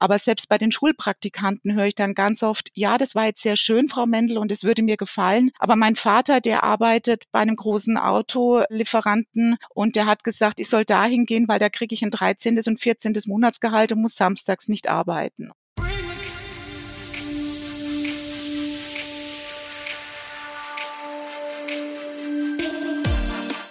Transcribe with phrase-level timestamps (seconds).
[0.00, 3.56] Aber selbst bei den Schulpraktikanten höre ich dann ganz oft, ja, das war jetzt sehr
[3.56, 5.50] schön, Frau Mendel, und es würde mir gefallen.
[5.58, 10.84] Aber mein Vater, der arbeitet bei einem großen Autolieferanten und der hat gesagt, ich soll
[10.84, 12.58] dahin gehen, weil da kriege ich ein 13.
[12.66, 13.12] und 14.
[13.26, 15.52] Monatsgehalt und muss samstags nicht arbeiten.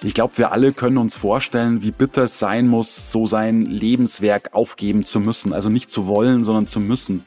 [0.10, 4.56] Ich glaube, wir alle können uns vorstellen, wie bitter es sein muss, so sein Lebenswerk
[4.56, 5.54] aufgeben zu müssen.
[5.54, 7.24] Also nicht zu wollen, sondern zu müssen.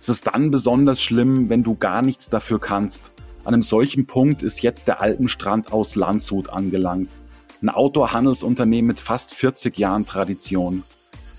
[0.00, 3.12] Es ist dann besonders schlimm, wenn du gar nichts dafür kannst.
[3.44, 7.16] An einem solchen Punkt ist jetzt der Alpenstrand aus Landshut angelangt.
[7.62, 10.82] Ein Outdoor-Handelsunternehmen mit fast 40 Jahren Tradition.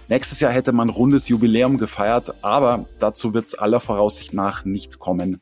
[0.07, 4.97] Nächstes Jahr hätte man rundes Jubiläum gefeiert, aber dazu wird es aller Voraussicht nach nicht
[4.97, 5.41] kommen.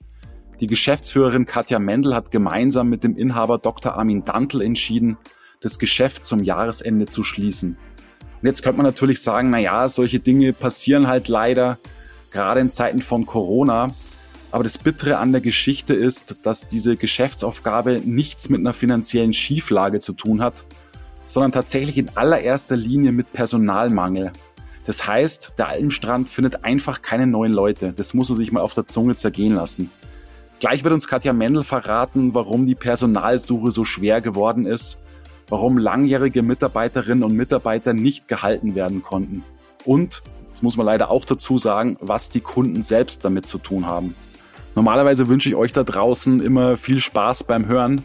[0.59, 3.93] Die Geschäftsführerin Katja Mendel hat gemeinsam mit dem Inhaber Dr.
[3.93, 5.17] Armin Dantel entschieden,
[5.63, 7.77] das Geschäft zum Jahresende zu schließen.
[8.41, 11.79] Und jetzt könnte man natürlich sagen, na ja, solche Dinge passieren halt leider,
[12.31, 13.95] gerade in Zeiten von Corona.
[14.51, 19.99] Aber das Bittere an der Geschichte ist, dass diese Geschäftsaufgabe nichts mit einer finanziellen Schieflage
[19.99, 20.65] zu tun hat,
[21.25, 24.33] sondern tatsächlich in allererster Linie mit Personalmangel.
[24.85, 27.93] Das heißt, der Alpenstrand findet einfach keine neuen Leute.
[27.93, 29.89] Das muss man sich mal auf der Zunge zergehen lassen.
[30.59, 35.02] Gleich wird uns Katja Mendel verraten, warum die Personalsuche so schwer geworden ist,
[35.53, 39.43] warum langjährige Mitarbeiterinnen und Mitarbeiter nicht gehalten werden konnten
[39.85, 43.85] und, das muss man leider auch dazu sagen, was die Kunden selbst damit zu tun
[43.85, 44.15] haben.
[44.73, 48.01] Normalerweise wünsche ich euch da draußen immer viel Spaß beim Hören,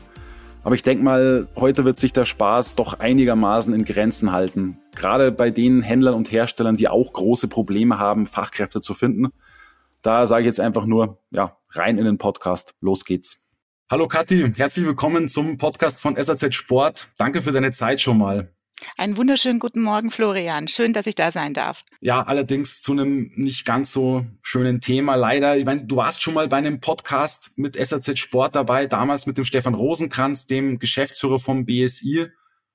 [0.62, 4.77] aber ich denke mal, heute wird sich der Spaß doch einigermaßen in Grenzen halten.
[4.94, 9.28] Gerade bei den Händlern und Herstellern, die auch große Probleme haben, Fachkräfte zu finden.
[10.02, 12.74] Da sage ich jetzt einfach nur, ja, rein in den Podcast.
[12.83, 13.48] Los geht's.
[13.90, 17.08] Hallo Kathi, herzlich willkommen zum Podcast von SAZ Sport.
[17.16, 18.52] Danke für deine Zeit schon mal.
[18.98, 20.68] Einen wunderschönen guten Morgen, Florian.
[20.68, 21.84] Schön, dass ich da sein darf.
[22.02, 25.56] Ja, allerdings zu einem nicht ganz so schönen Thema leider.
[25.56, 29.38] Ich meine, du warst schon mal bei einem Podcast mit SAZ Sport dabei, damals mit
[29.38, 32.26] dem Stefan Rosenkranz, dem Geschäftsführer vom BSI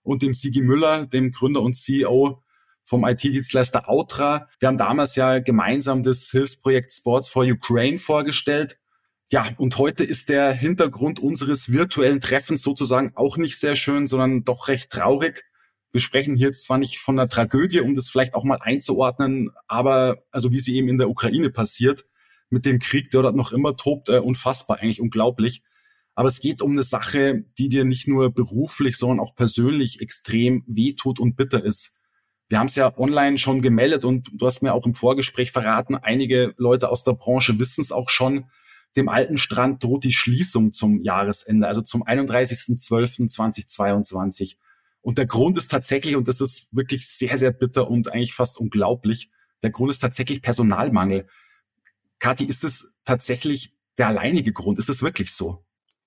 [0.02, 2.42] und dem Sigi Müller, dem Gründer und CEO
[2.84, 4.50] vom IT-Dienstleister Outra.
[4.58, 8.80] Wir haben damals ja gemeinsam das Hilfsprojekt Sports for Ukraine vorgestellt.
[9.30, 14.44] Ja, und heute ist der Hintergrund unseres virtuellen Treffens sozusagen auch nicht sehr schön, sondern
[14.44, 15.44] doch recht traurig.
[15.92, 19.52] Wir sprechen hier jetzt zwar nicht von einer Tragödie, um das vielleicht auch mal einzuordnen,
[19.68, 22.06] aber also wie sie eben in der Ukraine passiert,
[22.50, 25.64] mit dem Krieg, der dort noch immer tobt, äh, unfassbar, eigentlich unglaublich.
[26.16, 30.64] Aber es geht um eine Sache, die dir nicht nur beruflich, sondern auch persönlich extrem
[30.68, 32.00] wehtut und bitter ist.
[32.50, 35.96] Wir haben es ja online schon gemeldet und du hast mir auch im Vorgespräch verraten,
[35.96, 38.46] einige Leute aus der Branche wissen es auch schon.
[38.96, 44.58] Dem alten Strand droht die Schließung zum Jahresende, also zum 31.12.2022.
[45.02, 48.60] Und der Grund ist tatsächlich, und das ist wirklich sehr, sehr bitter und eigentlich fast
[48.60, 49.32] unglaublich,
[49.64, 51.28] der Grund ist tatsächlich Personalmangel.
[52.20, 54.80] Kathi, ist es tatsächlich der alleinige Grund?
[54.80, 55.63] Ist es wirklich so?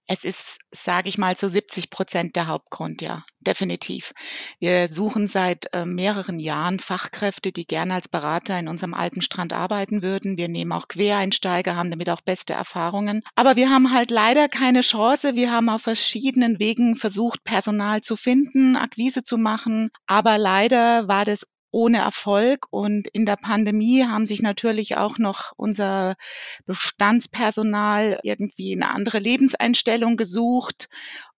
[0.08, 4.12] Es ist, sage ich mal, zu 70 Prozent der Hauptgrund, ja, definitiv.
[4.60, 10.02] Wir suchen seit äh, mehreren Jahren Fachkräfte, die gerne als Berater in unserem Alpenstrand arbeiten
[10.02, 10.36] würden.
[10.36, 13.22] Wir nehmen auch Quereinsteiger, haben damit auch beste Erfahrungen.
[13.34, 15.34] Aber wir haben halt leider keine Chance.
[15.34, 19.90] Wir haben auf verschiedenen Wegen versucht, Personal zu finden, Akquise zu machen.
[20.06, 21.46] Aber leider war das
[21.76, 22.66] ohne Erfolg.
[22.70, 26.16] Und in der Pandemie haben sich natürlich auch noch unser
[26.64, 30.88] Bestandspersonal irgendwie eine andere Lebenseinstellung gesucht.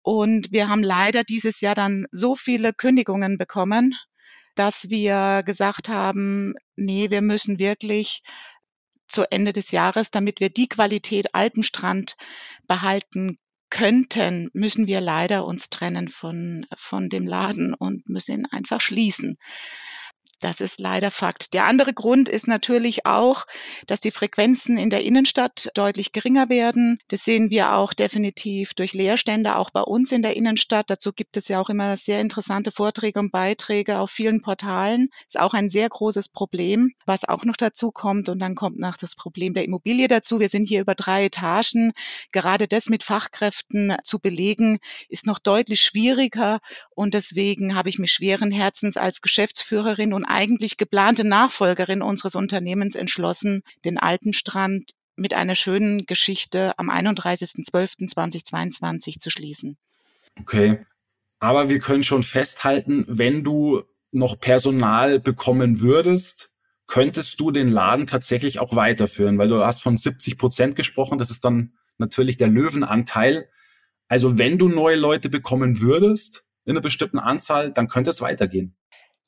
[0.01, 3.97] Und wir haben leider dieses Jahr dann so viele Kündigungen bekommen,
[4.55, 8.23] dass wir gesagt haben, nee, wir müssen wirklich
[9.09, 12.17] zu Ende des Jahres, damit wir die Qualität Alpenstrand
[12.69, 13.39] behalten
[13.71, 19.37] könnten, müssen wir leider uns trennen von, von dem Laden und müssen ihn einfach schließen.
[20.41, 21.53] Das ist leider Fakt.
[21.53, 23.45] Der andere Grund ist natürlich auch,
[23.89, 27.01] dass die Frequenzen in der Innenstadt deutlich geringer werden.
[27.09, 30.91] Das sehen wir auch definitiv durch Leerstände, auch bei uns in der Innenstadt.
[30.91, 35.09] Dazu gibt es ja auch immer sehr interessante Vorträge und Beiträge auf vielen Portalen.
[35.27, 38.29] Ist auch ein sehr großes Problem, was auch noch dazu kommt.
[38.29, 40.39] Und dann kommt noch das Problem der Immobilie dazu.
[40.39, 41.93] Wir sind hier über drei Etagen.
[42.31, 46.61] Gerade das mit Fachkräften zu belegen, ist noch deutlich schwieriger.
[46.91, 52.95] Und deswegen habe ich mich schweren Herzens als Geschäftsführerin und eigentlich geplante Nachfolgerin unseres Unternehmens
[52.95, 59.77] entschlossen, den Alpenstrand mit einer schönen Geschichte am 31.12.2022 zu schließen.
[60.41, 60.85] Okay.
[61.41, 66.55] Aber wir können schon festhalten, wenn du noch Personal bekommen würdest,
[66.87, 71.31] könntest du den Laden tatsächlich auch weiterführen, weil du hast von 70 Prozent gesprochen, das
[71.31, 73.49] ist dann natürlich der Löwenanteil.
[74.09, 78.75] Also wenn du neue Leute bekommen würdest in einer bestimmten Anzahl, dann könnte es weitergehen.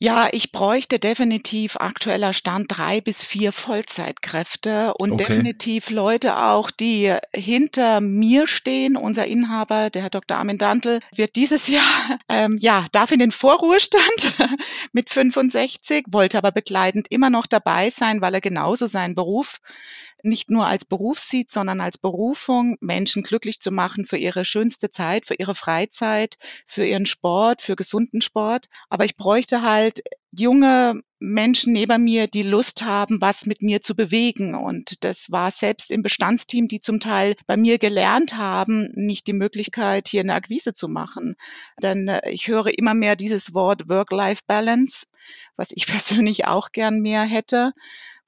[0.02, 5.20] Ja, ich bräuchte definitiv aktueller Stand drei bis vier Vollzeitkräfte und Okay.
[5.20, 8.96] definitiv Leute auch, die hinter mir stehen.
[8.96, 10.38] Unser Inhaber, der Herr Dr.
[10.38, 14.32] Armin Dantel, wird dieses Jahr, ähm, ja, darf in den Vorruhestand
[14.92, 19.58] mit 65, wollte aber begleitend immer noch dabei sein, weil er genauso seinen Beruf
[20.22, 24.90] nicht nur als Beruf sieht, sondern als Berufung, Menschen glücklich zu machen für ihre schönste
[24.90, 26.36] Zeit, für ihre Freizeit,
[26.66, 28.66] für ihren Sport, für gesunden Sport.
[28.88, 30.02] Aber ich bräuchte halt
[30.32, 34.54] junge Menschen neben mir, die Lust haben, was mit mir zu bewegen.
[34.54, 39.34] Und das war selbst im Bestandsteam, die zum Teil bei mir gelernt haben, nicht die
[39.34, 41.34] Möglichkeit, hier eine Akquise zu machen.
[41.82, 45.06] Denn äh, ich höre immer mehr dieses Wort Work-Life-Balance,
[45.56, 47.72] was ich persönlich auch gern mehr hätte.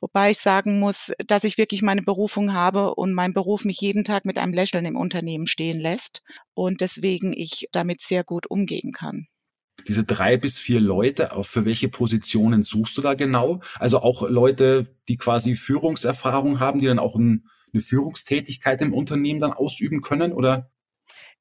[0.02, 4.02] Wobei ich sagen muss, dass ich wirklich meine Berufung habe und mein Beruf mich jeden
[4.02, 6.22] Tag mit einem Lächeln im Unternehmen stehen lässt
[6.54, 9.28] und deswegen ich damit sehr gut umgehen kann.
[9.86, 13.60] Diese drei bis vier Leute, für welche Positionen suchst du da genau?
[13.78, 19.38] Also auch Leute, die quasi Führungserfahrung haben, die dann auch ein, eine Führungstätigkeit im Unternehmen
[19.38, 20.71] dann ausüben können oder?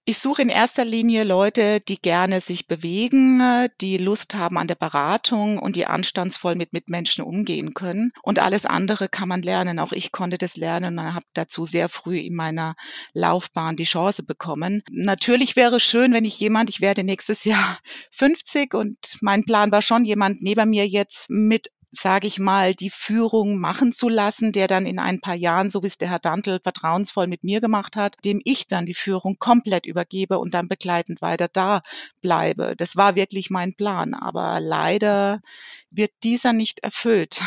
[0.04, 4.68] Ich suche in erster Linie Leute, die gerne sich bewegen, äh, die Lust haben an
[4.68, 8.12] der Beratung und die anstandsvoll mit Mitmenschen umgehen können.
[8.24, 9.78] Und alles andere kann man lernen.
[9.78, 12.74] Auch ich konnte das lernen und habe dazu sehr früh in meiner
[13.14, 14.82] Laufbahn die Chance bekommen.
[14.90, 17.78] Natürlich wäre es schön, wenn ich jemand, ich werde nächstes Jahr
[18.14, 22.90] 50 und mein Plan war schon, jemand neben mir jetzt mit sage ich mal, die
[22.90, 26.20] Führung machen zu lassen, der dann in ein paar Jahren, so wie es der Herr
[26.20, 30.70] Dantel vertrauensvoll mit mir gemacht hat, dem ich dann die Führung komplett übergebe und dann
[30.70, 31.82] begleitend weiter da
[32.22, 32.76] bleibe.
[32.78, 35.42] Das war wirklich mein Plan, aber leider
[35.90, 37.42] wird dieser nicht erfüllt.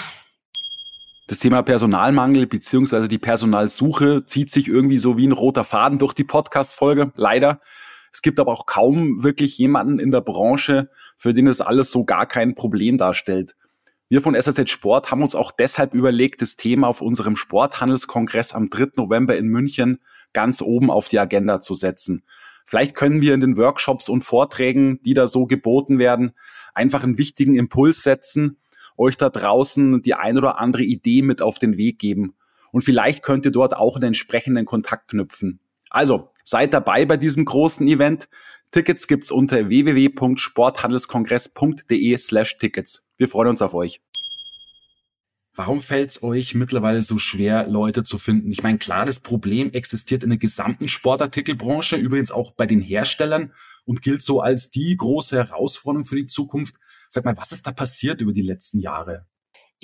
[1.27, 6.13] Das Thema Personalmangel beziehungsweise die Personalsuche zieht sich irgendwie so wie ein roter Faden durch
[6.13, 7.61] die Podcast-Folge, leider.
[8.13, 12.05] Es gibt aber auch kaum wirklich jemanden in der Branche, für den es alles so
[12.05, 13.57] gar kein Problem darstellt.
[14.09, 18.69] Wir von SAZ Sport haben uns auch deshalb überlegt, das Thema auf unserem Sporthandelskongress am
[18.69, 18.93] 3.
[18.97, 19.99] November in München
[20.35, 22.25] ganz oben auf die Agenda zu setzen.
[22.67, 26.33] Vielleicht können wir in den Workshops und Vorträgen, die da so geboten werden,
[26.75, 28.59] einfach einen wichtigen Impuls setzen,
[28.97, 32.35] euch da draußen die ein oder andere Idee mit auf den Weg geben.
[32.73, 35.61] Und vielleicht könnt ihr dort auch einen entsprechenden Kontakt knüpfen.
[35.91, 38.29] Also, seid dabei bei diesem großen Event.
[38.75, 43.07] Tickets gibt's unter www.sporthandelskongress.de slash Tickets.
[43.17, 44.03] Wir freuen uns auf euch.
[45.55, 48.51] Warum fällt es euch mittlerweile so schwer, Leute zu finden?
[48.51, 53.53] Ich meine, klar, das Problem existiert in der gesamten Sportartikelbranche, übrigens auch bei den Herstellern
[53.85, 56.75] und gilt so als die große Herausforderung für die Zukunft.
[57.09, 59.25] Sag mal, was ist da passiert über die letzten Jahre?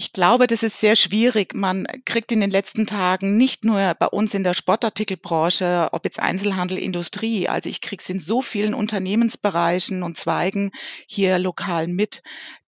[0.01, 1.55] Ich glaube, das ist sehr schwierig.
[1.55, 6.19] Man kriegt in den letzten Tagen nicht nur bei uns in der Sportartikelbranche, ob jetzt
[6.19, 10.71] Einzelhandel, Industrie, also ich kriege es in so vielen Unternehmensbereichen und Zweigen
[11.07, 12.23] hier lokal mit,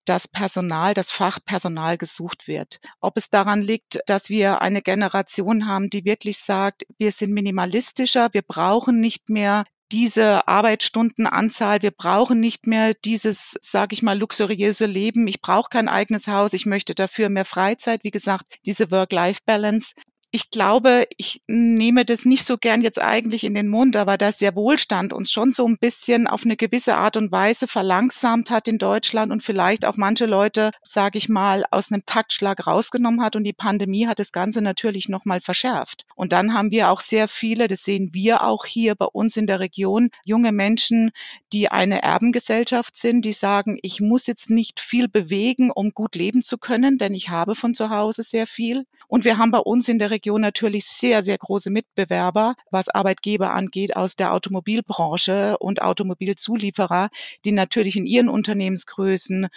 [0.05, 2.81] dass Personal, das Fachpersonal gesucht wird.
[3.00, 8.28] Ob es daran liegt, dass wir eine Generation haben, die wirklich sagt, wir sind minimalistischer,
[8.32, 11.82] wir brauchen nicht mehr diese Arbeitsstundenanzahl.
[11.82, 15.28] Wir brauchen nicht mehr dieses, sage ich mal, luxuriöse Leben.
[15.28, 16.54] Ich brauche kein eigenes Haus.
[16.54, 18.02] Ich möchte dafür mehr Freizeit.
[18.02, 19.92] Wie gesagt, diese Work-Life-Balance
[20.34, 24.38] ich glaube, ich nehme das nicht so gern jetzt eigentlich in den Mund, aber dass
[24.38, 28.66] der Wohlstand uns schon so ein bisschen auf eine gewisse Art und Weise verlangsamt hat
[28.66, 33.36] in Deutschland und vielleicht auch manche Leute, sage ich mal, aus einem Taktschlag rausgenommen hat
[33.36, 36.06] und die Pandemie hat das Ganze natürlich noch mal verschärft.
[36.14, 39.46] Und dann haben wir auch sehr viele, das sehen wir auch hier bei uns in
[39.46, 41.10] der Region, junge Menschen,
[41.52, 46.42] die eine Erbengesellschaft sind, die sagen, ich muss jetzt nicht viel bewegen, um gut leben
[46.42, 48.86] zu können, denn ich habe von zu Hause sehr viel.
[49.08, 52.88] Und wir haben bei uns in der Region Region natürlich sehr, sehr große Mitbewerber, was
[52.88, 57.11] Arbeitgeber angeht, aus der Automobilbranche und Automobilzulieferer,
[57.45, 59.49] die natürlich in ihren Unternehmensgrößen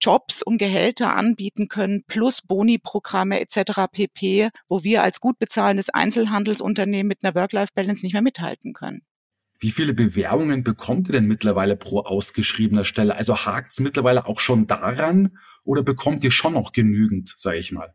[0.00, 3.92] Jobs und Gehälter anbieten können, plus Boni-Programme etc.
[3.92, 9.02] pp., wo wir als gut bezahlendes Einzelhandelsunternehmen mit einer Work-Life-Balance nicht mehr mithalten können.
[9.58, 13.14] Wie viele Bewerbungen bekommt ihr denn mittlerweile pro ausgeschriebener Stelle?
[13.16, 17.70] Also hakt es mittlerweile auch schon daran oder bekommt ihr schon noch genügend, sage ich
[17.70, 17.94] mal?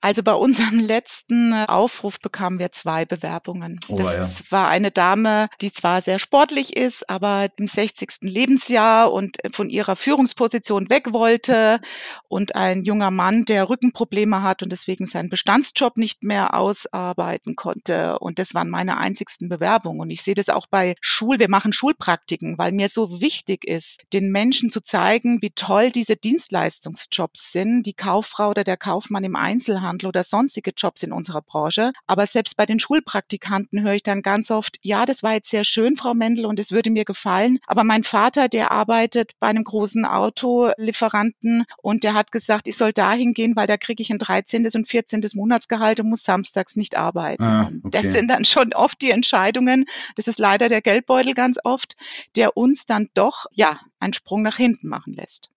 [0.00, 3.80] Also bei unserem letzten äh, Aufruf bekamen wir zwei Bewerbungen.
[3.88, 4.30] Oh, das ja.
[4.50, 8.18] war eine Dame, die zwar sehr sportlich ist, aber im 60.
[8.22, 11.80] Lebensjahr und von ihrer Führungsposition weg wollte
[12.28, 18.18] und ein junger Mann, der Rückenprobleme hat und deswegen seinen Bestandsjob nicht mehr ausarbeiten konnte.
[18.18, 20.00] Und das waren meine einzigsten Bewerbungen.
[20.00, 24.00] Und ich sehe das auch bei Schul, wir machen Schulpraktiken, weil mir so wichtig ist,
[24.12, 29.36] den Menschen zu zeigen, wie toll diese Dienstleistungsjobs sind, die Kauffrau oder der Kaufmann im
[29.36, 31.92] Einzelhandel oder sonstige Jobs in unserer Branche.
[32.06, 35.64] Aber selbst bei den Schulpraktikanten höre ich dann ganz oft, ja, das war jetzt sehr
[35.64, 37.58] schön, Frau Mendel, und es würde mir gefallen.
[37.66, 42.92] Aber mein Vater, der arbeitet bei einem großen Autolieferanten und der hat gesagt, ich soll
[42.92, 44.66] dahin gehen, weil da kriege ich ein 13.
[44.74, 45.22] und 14.
[45.34, 47.42] Monatsgehalt und muss samstags nicht arbeiten.
[47.42, 47.90] Ah, okay.
[47.90, 49.84] Das sind dann schon oft die Entscheidungen.
[50.16, 51.96] Das ist leider der Geldbeutel ganz oft,
[52.34, 55.50] der uns dann doch, ja, einen Sprung nach hinten machen lässt.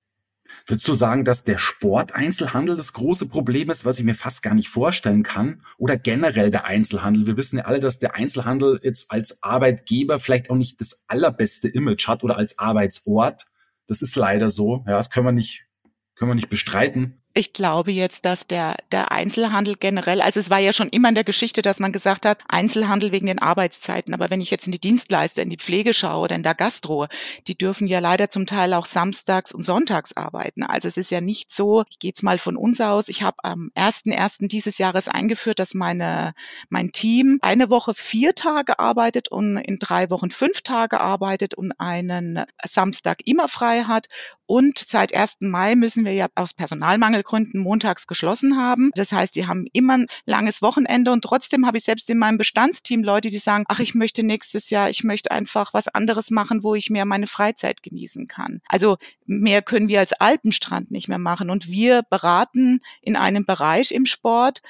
[0.66, 4.54] Würdest du sagen, dass der Sporteinzelhandel das große Problem ist, was ich mir fast gar
[4.54, 5.64] nicht vorstellen kann?
[5.78, 7.28] Oder generell der Einzelhandel?
[7.28, 11.68] Wir wissen ja alle, dass der Einzelhandel jetzt als Arbeitgeber vielleicht auch nicht das allerbeste
[11.68, 13.46] Image hat oder als Arbeitsort.
[13.88, 14.84] Das ist leider so.
[14.88, 15.66] Ja, das können wir nicht,
[16.16, 17.19] können wir nicht bestreiten.
[17.36, 21.16] Ich glaube jetzt, dass der, der Einzelhandel generell, also es war ja schon immer in
[21.16, 24.16] der Geschichte, dass man gesagt hat, Einzelhandel wegen den Arbeitszeiten.
[24.16, 27.06] Aber wenn ich jetzt in die Dienstleister, in die Pflege schaue oder in der Gastro,
[27.48, 30.64] die dürfen ja leider zum Teil auch samstags und sonntags arbeiten.
[30.64, 33.38] Also es ist ja nicht so, ich gehe jetzt mal von uns aus, ich habe
[33.44, 34.48] am 1.1.
[34.48, 36.34] dieses Jahres eingeführt, dass meine,
[36.70, 41.74] mein Team eine Woche vier Tage arbeitet und in drei Wochen fünf Tage arbeitet und
[41.80, 44.08] einen Samstag immer frei hat.
[44.48, 45.38] Und seit 1.
[45.42, 48.92] Mai müssen wir ja aus Personalmangel Gründen montags geschlossen haben.
[48.96, 52.38] Das heißt, sie haben immer ein langes Wochenende und trotzdem habe ich selbst in meinem
[52.38, 56.64] Bestandsteam Leute, die sagen, ach, ich möchte nächstes Jahr, ich möchte einfach was anderes machen,
[56.64, 58.62] wo ich mehr meine Freizeit genießen kann.
[58.68, 63.92] Also mehr können wir als Alpenstrand nicht mehr machen und wir beraten in einem Bereich
[63.92, 64.62] im Sport,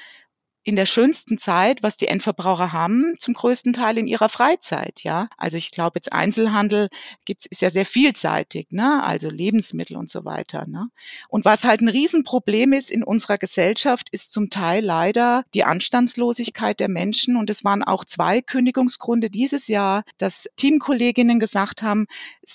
[0.62, 5.28] in der schönsten Zeit, was die Endverbraucher haben, zum größten Teil in ihrer Freizeit, ja.
[5.36, 6.88] Also ich glaube, jetzt Einzelhandel
[7.24, 9.02] gibt's, ist ja sehr vielseitig, ne?
[9.02, 10.88] Also Lebensmittel und so weiter, ne?
[11.28, 16.78] Und was halt ein Riesenproblem ist in unserer Gesellschaft, ist zum Teil leider die Anstandslosigkeit
[16.78, 17.36] der Menschen.
[17.36, 22.06] Und es waren auch zwei Kündigungsgründe dieses Jahr, dass Teamkolleginnen gesagt haben,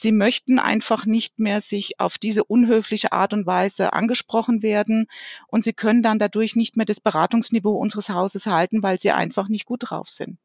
[0.02, 5.08] sie möchten einfach nicht mehr sich auf diese unhöfliche Art und Weise angesprochen werden
[5.48, 9.48] und sie können dann dadurch nicht mehr das Beratungsniveau unseres Hauses halten, weil sie einfach
[9.48, 10.38] nicht gut drauf sind.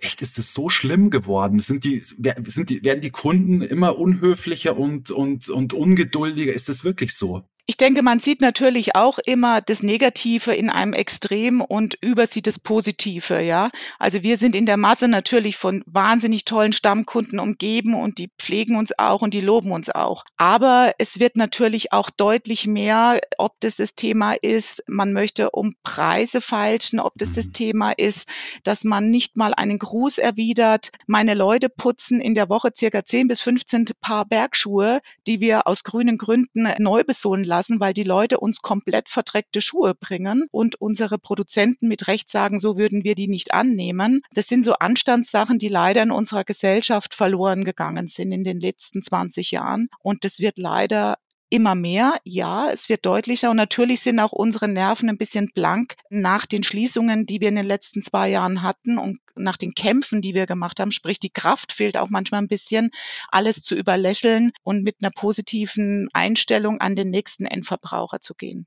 [0.00, 1.60] Echt, ist es so schlimm geworden?
[1.60, 6.52] Sind die, sind die, werden die Kunden immer unhöflicher und, und, und ungeduldiger?
[6.52, 7.44] Ist das wirklich so?
[7.70, 12.58] Ich denke, man sieht natürlich auch immer das Negative in einem Extrem und übersieht das
[12.58, 13.68] Positive, ja.
[13.98, 18.76] Also wir sind in der Masse natürlich von wahnsinnig tollen Stammkunden umgeben und die pflegen
[18.76, 20.24] uns auch und die loben uns auch.
[20.38, 25.74] Aber es wird natürlich auch deutlich mehr, ob das das Thema ist, man möchte um
[25.82, 27.52] Preise feilschen, ob das das mhm.
[27.52, 28.30] Thema ist,
[28.64, 30.90] dass man nicht mal einen Gruß erwidert.
[31.06, 35.84] Meine Leute putzen in der Woche circa 10 bis 15 Paar Bergschuhe, die wir aus
[35.84, 40.80] grünen Gründen neu besohlen lassen lassen, weil die Leute uns komplett verdreckte Schuhe bringen und
[40.80, 44.20] unsere Produzenten mit Recht sagen, so würden wir die nicht annehmen.
[44.32, 49.02] Das sind so Anstandssachen, die leider in unserer Gesellschaft verloren gegangen sind in den letzten
[49.02, 49.88] 20 Jahren.
[50.02, 51.16] Und das wird leider
[51.50, 52.18] immer mehr.
[52.24, 56.62] Ja, es wird deutlicher und natürlich sind auch unsere Nerven ein bisschen blank nach den
[56.62, 60.46] Schließungen, die wir in den letzten zwei Jahren hatten und nach den Kämpfen, die wir
[60.46, 60.90] gemacht haben.
[60.90, 62.90] Sprich, die Kraft fehlt auch manchmal ein bisschen,
[63.30, 68.66] alles zu überlächeln und mit einer positiven Einstellung an den nächsten Endverbraucher zu gehen.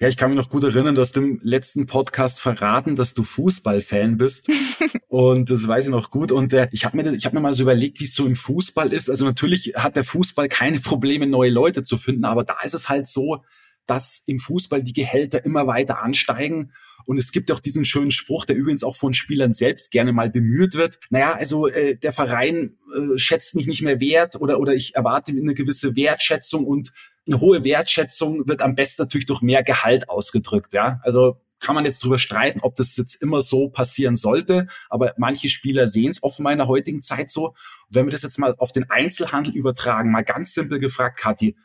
[0.00, 3.22] Ja, ich kann mich noch gut erinnern, du hast im letzten Podcast verraten, dass du
[3.22, 4.50] Fußballfan bist.
[5.08, 6.32] und das weiß ich noch gut.
[6.32, 8.36] Und äh, ich habe mir, ich hab mir mal so überlegt, wie es so im
[8.36, 9.08] Fußball ist.
[9.08, 12.88] Also natürlich hat der Fußball keine Probleme, neue Leute zu finden, aber da ist es
[12.88, 13.42] halt so,
[13.86, 16.72] dass im Fußball die Gehälter immer weiter ansteigen.
[17.06, 20.28] Und es gibt auch diesen schönen Spruch, der übrigens auch von Spielern selbst gerne mal
[20.28, 20.98] bemüht wird.
[21.08, 25.32] Naja, also äh, der Verein äh, schätzt mich nicht mehr wert oder, oder ich erwarte
[25.32, 26.92] eine gewisse Wertschätzung und
[27.26, 30.74] eine hohe Wertschätzung wird am besten natürlich durch mehr Gehalt ausgedrückt.
[30.74, 35.14] Ja, also kann man jetzt drüber streiten, ob das jetzt immer so passieren sollte, aber
[35.16, 37.48] manche Spieler sehen es offenbar in der heutigen Zeit so.
[37.48, 41.56] Und wenn wir das jetzt mal auf den Einzelhandel übertragen, mal ganz simpel gefragt, Kathi,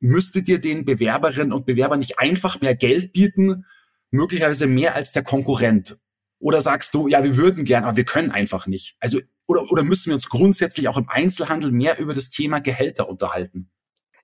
[0.00, 3.64] müsstet ihr den Bewerberinnen und Bewerbern nicht einfach mehr Geld bieten,
[4.10, 5.96] möglicherweise mehr als der Konkurrent?
[6.38, 8.96] Oder sagst du, ja, wir würden gern, aber wir können einfach nicht?
[9.00, 13.08] Also, oder, oder müssen wir uns grundsätzlich auch im Einzelhandel mehr über das Thema Gehälter
[13.08, 13.70] unterhalten?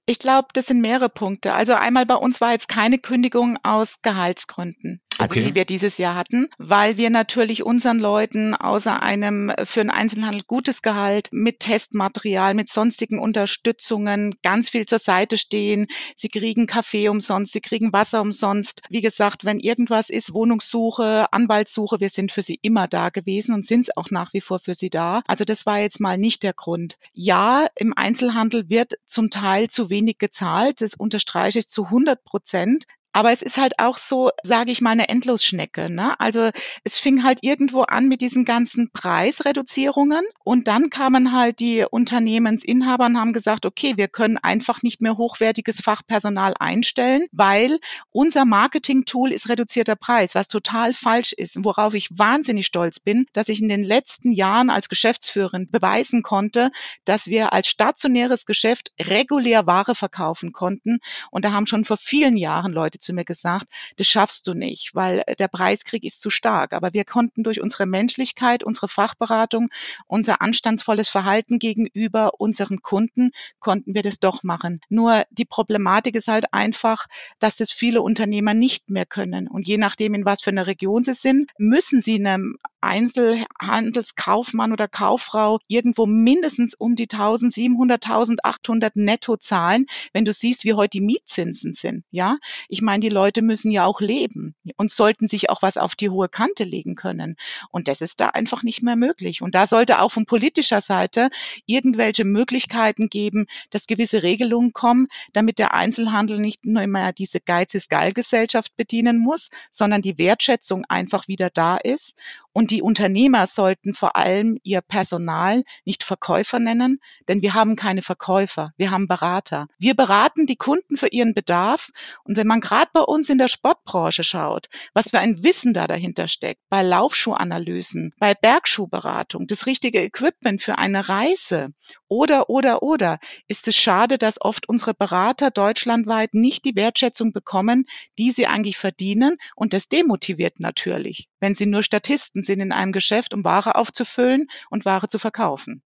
[0.07, 1.54] Ich glaube, das sind mehrere Punkte.
[1.54, 5.00] Also einmal bei uns war jetzt keine Kündigung aus Gehaltsgründen.
[5.21, 5.49] Also okay.
[5.49, 10.43] die wir dieses Jahr hatten, weil wir natürlich unseren Leuten außer einem für den Einzelhandel
[10.47, 15.87] gutes Gehalt mit Testmaterial, mit sonstigen Unterstützungen ganz viel zur Seite stehen.
[16.17, 18.83] Sie kriegen Kaffee umsonst, sie kriegen Wasser umsonst.
[18.89, 23.67] Wie gesagt, wenn irgendwas ist, Wohnungssuche, Anwaltssuche, wir sind für sie immer da gewesen und
[23.67, 25.23] sind es auch nach wie vor für sie da.
[25.27, 26.97] Also das war jetzt mal nicht der Grund.
[27.12, 30.81] Ja, im Einzelhandel wird zum Teil zu wenig gezahlt.
[30.81, 32.87] Das unterstreiche ich zu 100 Prozent.
[33.12, 35.90] Aber es ist halt auch so, sage ich mal, eine Endlosschnecke.
[35.90, 36.19] Ne?
[36.19, 36.50] Also
[36.85, 43.07] es fing halt irgendwo an mit diesen ganzen Preisreduzierungen und dann kamen halt die Unternehmensinhaber
[43.07, 47.79] und haben gesagt, okay, wir können einfach nicht mehr hochwertiges Fachpersonal einstellen, weil
[48.11, 53.49] unser Marketing-Tool ist reduzierter Preis, was total falsch ist worauf ich wahnsinnig stolz bin, dass
[53.49, 56.71] ich in den letzten Jahren als Geschäftsführerin beweisen konnte,
[57.05, 60.99] dass wir als stationäres Geschäft regulär Ware verkaufen konnten.
[61.31, 63.66] Und da haben schon vor vielen Jahren Leute zu mir gesagt,
[63.97, 66.73] das schaffst du nicht, weil äh, der Preiskrieg ist zu stark.
[66.73, 69.71] Aber wir konnten durch unsere Menschlichkeit, unsere Fachberatung,
[70.07, 74.80] unser anstandsvolles Verhalten gegenüber unseren Kunden, konnten wir das doch machen.
[74.88, 77.07] Nur die Problematik ist halt einfach,
[77.38, 79.49] dass das viele Unternehmer nicht mehr können.
[79.49, 84.88] Und je nachdem, in was für einer Region sie sind, müssen sie einem Einzelhandelskaufmann oder
[84.88, 91.00] Kauffrau irgendwo mindestens um die 1700, 1800 netto zahlen, wenn du siehst, wie heute die
[91.00, 92.04] Mietzinsen sind.
[92.11, 92.38] Ja,
[92.69, 96.09] ich meine, die Leute müssen ja auch leben und sollten sich auch was auf die
[96.09, 97.37] hohe Kante legen können.
[97.71, 99.43] Und das ist da einfach nicht mehr möglich.
[99.43, 101.29] Und da sollte auch von politischer Seite
[101.67, 107.75] irgendwelche Möglichkeiten geben, dass gewisse Regelungen kommen, damit der Einzelhandel nicht nur immer diese Geiz
[107.75, 112.15] ist geil Gesellschaft bedienen muss, sondern die Wertschätzung einfach wieder da ist
[112.53, 118.03] und die Unternehmer sollten vor allem ihr Personal nicht Verkäufer nennen, denn wir haben keine
[118.03, 119.69] Verkäufer, wir haben Berater.
[119.79, 121.91] Wir beraten die Kunden für ihren Bedarf.
[122.25, 125.87] Und wenn man gerade bei uns in der Sportbranche schaut, was für ein Wissen da
[125.87, 131.71] dahinter steckt, bei Laufschuhanalysen, bei Bergschuhberatung, das richtige Equipment für eine Reise
[132.09, 137.85] oder, oder, oder, ist es schade, dass oft unsere Berater deutschlandweit nicht die Wertschätzung bekommen,
[138.19, 139.37] die sie eigentlich verdienen.
[139.55, 144.47] Und das demotiviert natürlich, wenn sie nur Statisten sind in einem Geschäft, um Ware aufzufüllen
[144.71, 145.83] und Ware zu verkaufen.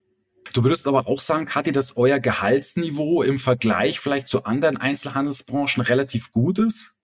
[0.52, 5.82] Du würdest aber auch sagen, Kathi, dass euer Gehaltsniveau im Vergleich vielleicht zu anderen Einzelhandelsbranchen
[5.82, 6.94] relativ gut ist?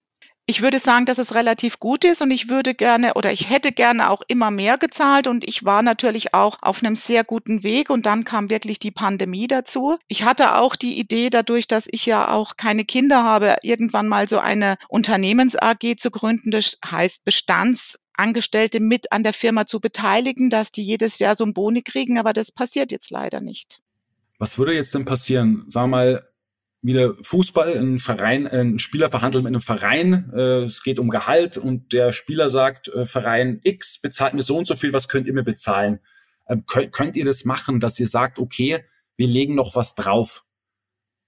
[0.50, 3.70] Ich würde sagen, dass es relativ gut ist und ich würde gerne oder ich hätte
[3.70, 7.88] gerne auch immer mehr gezahlt und ich war natürlich auch auf einem sehr guten Weg
[7.88, 9.97] und dann kam wirklich die Pandemie dazu.
[10.08, 14.26] Ich hatte auch die Idee dadurch, dass ich ja auch keine Kinder habe, irgendwann mal
[14.28, 17.25] so eine Unternehmens AG zu gründen, das heißt
[18.21, 22.19] Bestandsangestellte mit an der Firma zu beteiligen, dass die jedes Jahr so ein Boni kriegen,
[22.19, 23.80] aber das passiert jetzt leider nicht.
[24.39, 25.65] Was würde jetzt denn passieren?
[25.69, 26.26] Sag mal,
[26.83, 31.59] wieder Fußball, ein Verein, ein Spieler verhandelt mit einem Verein, äh, es geht um Gehalt
[31.59, 35.26] und der Spieler sagt, äh, Verein X bezahlt mir so und so viel, was könnt
[35.26, 36.00] ihr mir bezahlen?
[36.49, 38.85] Ähm, könnt, könnt ihr das machen, dass ihr sagt, okay,
[39.17, 40.45] wir legen noch was drauf?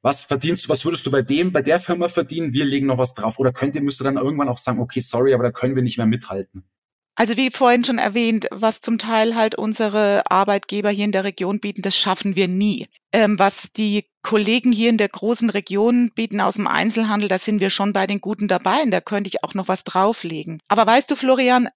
[0.00, 2.54] Was verdienst du, was würdest du bei dem, bei der Firma verdienen?
[2.54, 3.38] Wir legen noch was drauf.
[3.38, 5.82] Oder könnt ihr, müsst ihr dann irgendwann auch sagen, okay, sorry, aber da können wir
[5.82, 6.64] nicht mehr mithalten?
[7.14, 11.60] Also wie vorhin schon erwähnt, was zum Teil halt unsere Arbeitgeber hier in der Region
[11.60, 12.86] bieten, das schaffen wir nie.
[13.12, 17.60] Ähm, was die Kollegen hier in der großen Region bieten aus dem Einzelhandel, da sind
[17.60, 20.60] wir schon bei den Guten dabei und da könnte ich auch noch was drauflegen.
[20.68, 21.68] Aber weißt du, Florian,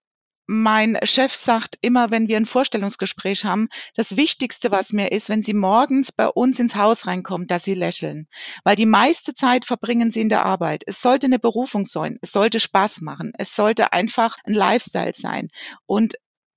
[0.47, 5.43] mein Chef sagt immer, wenn wir ein Vorstellungsgespräch haben, das Wichtigste, was mir ist, wenn
[5.43, 8.29] Sie morgens bei uns ins Haus reinkommen, dass Sie lächeln.
[8.65, 10.85] Weil die meiste Zeit verbringen Sie in der Arbeit.
[10.87, 12.19] Es sollte eine Berufung sein.
[12.23, 13.33] Es sollte Spaß machen.
[13.39, 15.49] Es sollte einfach ein Lifestyle sein.
[15.87, 16.15] Und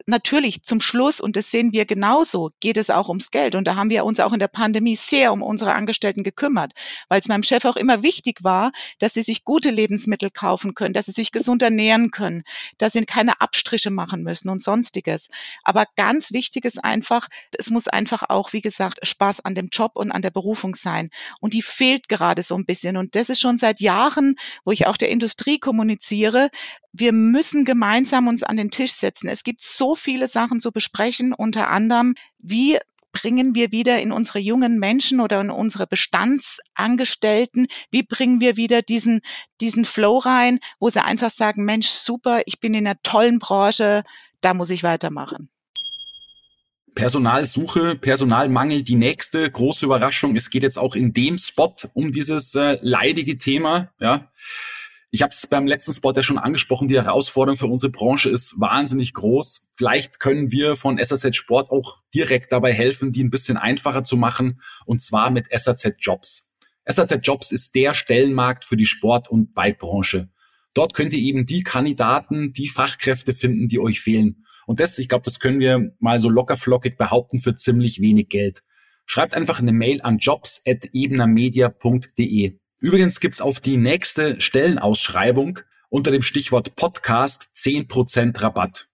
[0.10, 3.56] natürlich zum Schluss, und das sehen wir genauso, geht es auch ums Geld.
[3.56, 6.74] Und da haben wir uns auch in der Pandemie sehr um unsere Angestellten gekümmert,
[7.08, 10.94] weil es meinem Chef auch immer wichtig war, dass sie sich gute Lebensmittel kaufen können,
[10.94, 12.44] dass sie sich gesund ernähren können,
[12.78, 15.30] dass sie keine Abstriche machen müssen und sonstiges.
[15.64, 19.94] Aber ganz wichtig ist einfach, es muss einfach auch, wie gesagt, Spaß an dem Job
[19.96, 21.10] und an der Berufung sein.
[21.40, 22.98] Und die fehlt gerade so ein bisschen.
[22.98, 26.50] Und das ist schon seit Jahren, wo ich auch der Industrie kommuniziere,
[26.92, 29.28] wir müssen gemeinsam uns an den Tisch setzen.
[29.28, 32.78] Es gibt so viele Sachen zu besprechen, unter anderem, wie
[33.12, 38.82] bringen wir wieder in unsere jungen Menschen oder in unsere Bestandsangestellten, wie bringen wir wieder
[38.82, 39.22] diesen,
[39.62, 44.04] diesen Flow rein, wo sie einfach sagen, Mensch, super, ich bin in einer tollen Branche,
[44.42, 45.50] da muss ich weitermachen.
[46.96, 50.36] Personalsuche, Personalmangel, die nächste große Überraschung.
[50.36, 54.30] Es geht jetzt auch in dem Spot um dieses äh, leidige Thema, ja.
[55.12, 58.60] Ich habe es beim letzten Spot ja schon angesprochen, die Herausforderung für unsere Branche ist
[58.60, 59.72] wahnsinnig groß.
[59.76, 64.18] Vielleicht können wir von SAZ Sport auch direkt dabei helfen, die ein bisschen einfacher zu
[64.18, 66.52] machen, und zwar mit SAZ Jobs.
[66.86, 70.30] SAZ Jobs ist der Stellenmarkt für die Sport- und Bikebranche.
[70.76, 74.46] Dort könnt ihr eben die Kandidaten, die Fachkräfte finden, die euch fehlen.
[74.68, 78.62] Und das, ich glaube, das können wir mal so lockerflockig behaupten für ziemlich wenig Geld.
[79.08, 82.59] Schreibt einfach eine Mail an jobs.ebenermedia.de.
[82.80, 88.88] Übrigens gibt's auf die nächste Stellenausschreibung unter dem Stichwort Podcast 10% Rabatt.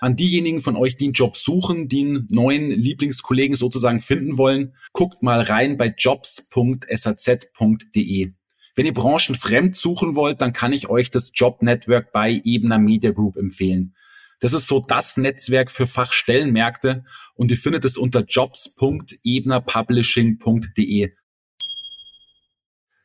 [0.00, 4.74] An diejenigen von euch, die einen Job suchen, die einen neuen Lieblingskollegen sozusagen finden wollen,
[4.92, 8.32] guckt mal rein bei jobs.saz.de.
[8.74, 13.10] Wenn ihr branchenfremd suchen wollt, dann kann ich euch das Job Network bei Ebner Media
[13.12, 13.94] Group empfehlen.
[14.40, 21.10] Das ist so das Netzwerk für Fachstellenmärkte und ihr findet es unter jobs.ebnerpublishing.de.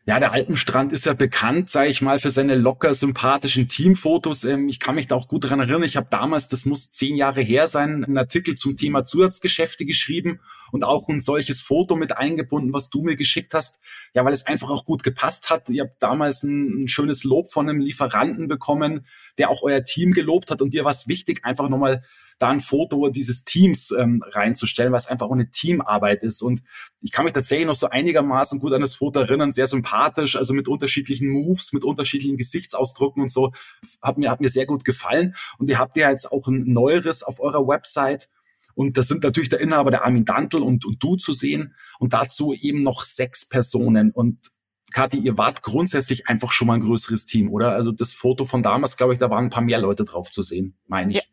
[0.05, 4.43] Ja, der Alpenstrand ist ja bekannt, sage ich mal, für seine locker sympathischen Teamfotos.
[4.43, 5.83] Ähm, ich kann mich da auch gut dran erinnern.
[5.83, 10.41] Ich habe damals, das muss zehn Jahre her sein, einen Artikel zum Thema Zusatzgeschäfte geschrieben
[10.73, 13.79] und auch ein solches Foto mit eingebunden, was du mir geschickt hast.
[14.13, 15.69] Ja, weil es einfach auch gut gepasst hat.
[15.69, 20.11] Ihr habt damals ein, ein schönes Lob von einem Lieferanten bekommen, der auch euer Team
[20.11, 22.03] gelobt hat und dir war es wichtig, einfach nochmal
[22.39, 26.41] da ein Foto dieses Teams ähm, reinzustellen, was einfach auch eine Teamarbeit ist.
[26.41, 26.61] Und
[27.01, 30.53] ich kann mich tatsächlich noch so einigermaßen gut an das Foto erinnern, sehr sympathisch, also
[30.53, 33.51] mit unterschiedlichen Moves, mit unterschiedlichen Gesichtsausdrücken und so.
[34.01, 35.35] Hat mir, hat mir sehr gut gefallen.
[35.57, 38.29] Und ihr habt ja jetzt auch ein neueres auf eurer Website.
[38.75, 41.75] Und das sind natürlich der Inhaber, der Armin Dantel und, und du zu sehen.
[41.99, 44.11] Und dazu eben noch sechs Personen.
[44.11, 44.39] Und
[44.93, 47.73] Kathi, ihr wart grundsätzlich einfach schon mal ein größeres Team, oder?
[47.73, 50.43] Also das Foto von damals, glaube ich, da waren ein paar mehr Leute drauf zu
[50.43, 51.17] sehen, meine ich.
[51.17, 51.23] Ja.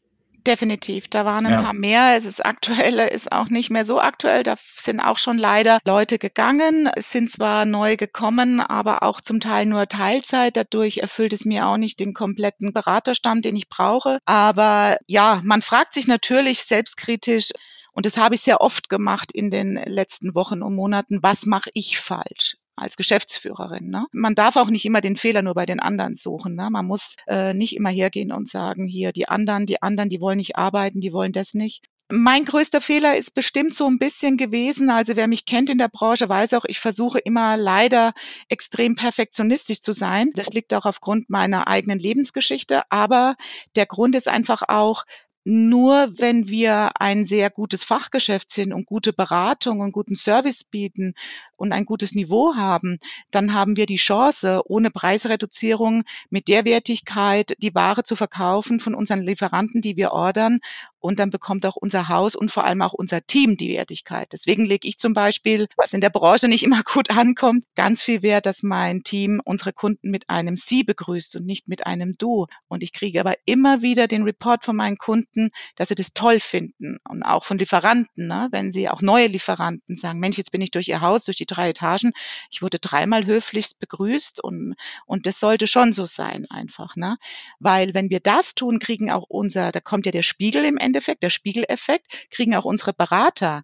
[0.47, 1.63] Definitiv, da waren ein ja.
[1.63, 2.17] paar mehr.
[2.17, 4.43] Es ist aktuell, ist auch nicht mehr so aktuell.
[4.43, 6.89] Da sind auch schon leider Leute gegangen.
[6.97, 10.57] Es sind zwar neu gekommen, aber auch zum Teil nur Teilzeit.
[10.57, 14.19] Dadurch erfüllt es mir auch nicht den kompletten Beraterstamm, den ich brauche.
[14.25, 17.51] Aber ja, man fragt sich natürlich selbstkritisch,
[17.93, 21.71] und das habe ich sehr oft gemacht in den letzten Wochen und Monaten, was mache
[21.75, 22.57] ich falsch?
[22.81, 23.91] Als Geschäftsführerin.
[23.91, 24.07] Ne?
[24.13, 26.55] Man darf auch nicht immer den Fehler nur bei den anderen suchen.
[26.55, 26.69] Ne?
[26.71, 30.39] Man muss äh, nicht immer hergehen und sagen, hier die anderen, die anderen, die wollen
[30.39, 31.85] nicht arbeiten, die wollen das nicht.
[32.13, 34.91] Mein größter Fehler ist bestimmt so ein bisschen gewesen.
[34.91, 38.15] Also wer mich kennt in der Branche, weiß auch, ich versuche immer leider
[38.49, 40.31] extrem perfektionistisch zu sein.
[40.35, 42.83] Das liegt auch aufgrund meiner eigenen Lebensgeschichte.
[42.91, 43.37] Aber
[43.77, 45.05] der Grund ist einfach auch,
[45.45, 51.15] nur wenn wir ein sehr gutes Fachgeschäft sind und gute Beratung und guten Service bieten
[51.61, 52.99] und ein gutes Niveau haben,
[53.31, 58.95] dann haben wir die Chance, ohne Preisreduzierung mit der Wertigkeit die Ware zu verkaufen von
[58.95, 60.61] unseren Lieferanten, die wir ordern.
[61.03, 64.29] Und dann bekommt auch unser Haus und vor allem auch unser Team die Wertigkeit.
[64.33, 68.23] Deswegen lege ich zum Beispiel, was in der Branche nicht immer gut ankommt, ganz viel
[68.23, 72.47] Wert, dass mein Team unsere Kunden mit einem Sie begrüßt und nicht mit einem Du.
[72.69, 76.39] Und ich kriege aber immer wieder den Report von meinen Kunden, dass sie das toll
[76.39, 78.49] finden und auch von Lieferanten, ne?
[78.51, 81.47] wenn sie auch neue Lieferanten sagen, Mensch, jetzt bin ich durch ihr Haus, durch die
[81.51, 82.13] drei Etagen.
[82.51, 84.75] Ich wurde dreimal höflichst begrüßt und,
[85.07, 87.17] und das sollte schon so sein einfach, ne?
[87.59, 91.23] Weil wenn wir das tun, kriegen auch unser, da kommt ja der Spiegel im Endeffekt,
[91.23, 93.63] der Spiegeleffekt, kriegen auch unsere Berater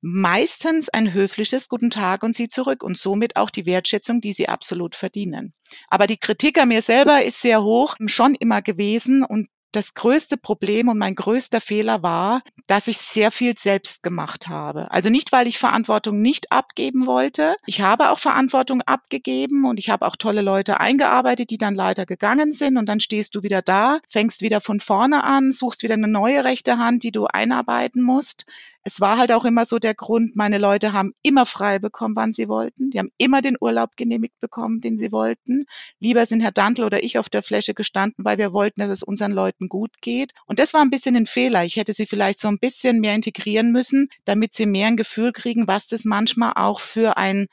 [0.00, 4.48] meistens ein höfliches Guten Tag und sie zurück und somit auch die Wertschätzung, die sie
[4.48, 5.54] absolut verdienen.
[5.88, 10.36] Aber die Kritik an mir selber ist sehr hoch, schon immer gewesen und das größte
[10.36, 14.90] Problem und mein größter Fehler war, dass ich sehr viel selbst gemacht habe.
[14.90, 17.56] Also nicht, weil ich Verantwortung nicht abgeben wollte.
[17.66, 22.06] Ich habe auch Verantwortung abgegeben und ich habe auch tolle Leute eingearbeitet, die dann leider
[22.06, 25.94] gegangen sind und dann stehst du wieder da, fängst wieder von vorne an, suchst wieder
[25.94, 28.46] eine neue rechte Hand, die du einarbeiten musst
[28.84, 32.32] es war halt auch immer so der Grund, meine Leute haben immer frei bekommen, wann
[32.32, 32.90] sie wollten.
[32.90, 35.66] Die haben immer den Urlaub genehmigt bekommen, den sie wollten.
[36.00, 39.02] Lieber sind Herr Dantel oder ich auf der Fläche gestanden, weil wir wollten, dass es
[39.02, 40.32] unseren Leuten gut geht.
[40.46, 41.64] Und das war ein bisschen ein Fehler.
[41.64, 45.32] Ich hätte sie vielleicht so ein bisschen mehr integrieren müssen, damit sie mehr ein Gefühl
[45.32, 47.46] kriegen, was das manchmal auch für ein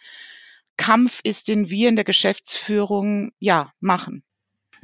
[0.77, 4.24] Kampf ist, den wir in der Geschäftsführung ja machen.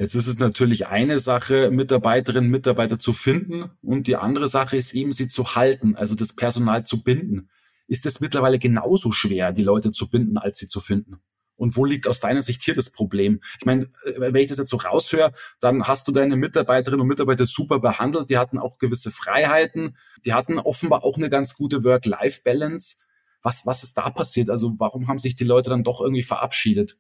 [0.01, 4.95] Jetzt ist es natürlich eine Sache, Mitarbeiterinnen, Mitarbeiter zu finden und die andere Sache ist
[4.95, 7.51] eben, sie zu halten, also das Personal zu binden.
[7.85, 11.21] Ist es mittlerweile genauso schwer, die Leute zu binden, als sie zu finden?
[11.55, 13.41] Und wo liegt aus deiner Sicht hier das Problem?
[13.59, 17.07] Ich meine, äh, wenn ich das jetzt so raushöre, dann hast du deine Mitarbeiterinnen und
[17.07, 18.31] Mitarbeiter super behandelt.
[18.31, 19.95] Die hatten auch gewisse Freiheiten.
[20.25, 22.95] Die hatten offenbar auch eine ganz gute Work-Life-Balance.
[23.43, 24.49] Was, was ist da passiert?
[24.49, 26.97] Also warum haben sich die Leute dann doch irgendwie verabschiedet?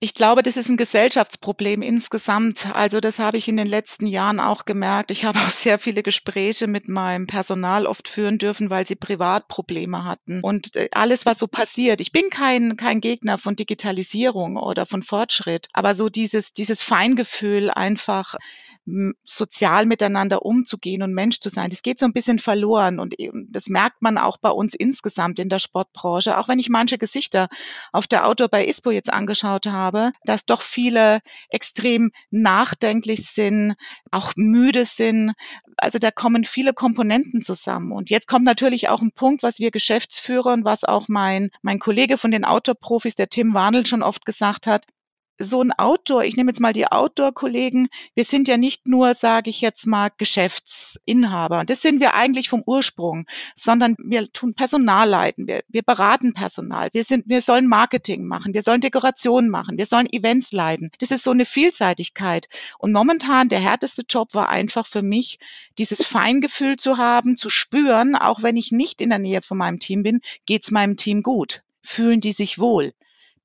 [0.00, 2.72] Ich glaube, das ist ein Gesellschaftsproblem insgesamt.
[2.72, 5.10] Also das habe ich in den letzten Jahren auch gemerkt.
[5.10, 10.04] Ich habe auch sehr viele Gespräche mit meinem Personal oft führen dürfen, weil sie Privatprobleme
[10.04, 10.40] hatten.
[10.40, 12.00] Und äh, alles, was so passiert.
[12.00, 17.70] Ich bin kein, kein Gegner von Digitalisierung oder von Fortschritt, aber so dieses, dieses Feingefühl
[17.70, 18.36] einfach,
[19.24, 21.70] sozial miteinander umzugehen und Mensch zu sein.
[21.70, 23.14] Das geht so ein bisschen verloren und
[23.48, 26.38] das merkt man auch bei uns insgesamt in der Sportbranche.
[26.38, 27.48] Auch wenn ich manche Gesichter
[27.92, 31.20] auf der Outdoor bei ISPO jetzt angeschaut habe, dass doch viele
[31.50, 33.74] extrem nachdenklich sind,
[34.10, 35.32] auch müde sind.
[35.76, 37.92] Also da kommen viele Komponenten zusammen.
[37.92, 41.78] Und jetzt kommt natürlich auch ein Punkt, was wir Geschäftsführer und was auch mein, mein
[41.78, 44.84] Kollege von den Outdoor-Profis, der Tim Warnel, schon oft gesagt hat
[45.38, 49.50] so ein Outdoor, ich nehme jetzt mal die Outdoor-Kollegen, wir sind ja nicht nur, sage
[49.50, 51.64] ich jetzt mal, Geschäftsinhaber.
[51.64, 56.88] Das sind wir eigentlich vom Ursprung, sondern wir tun Personal leiten, wir, wir beraten Personal,
[56.92, 60.90] wir sind, wir sollen Marketing machen, wir sollen Dekorationen machen, wir sollen Events leiten.
[60.98, 62.48] Das ist so eine Vielseitigkeit.
[62.78, 65.38] Und momentan der härteste Job war einfach für mich,
[65.78, 69.78] dieses Feingefühl zu haben, zu spüren, auch wenn ich nicht in der Nähe von meinem
[69.78, 71.62] Team bin, geht's meinem Team gut.
[71.82, 72.92] Fühlen die sich wohl?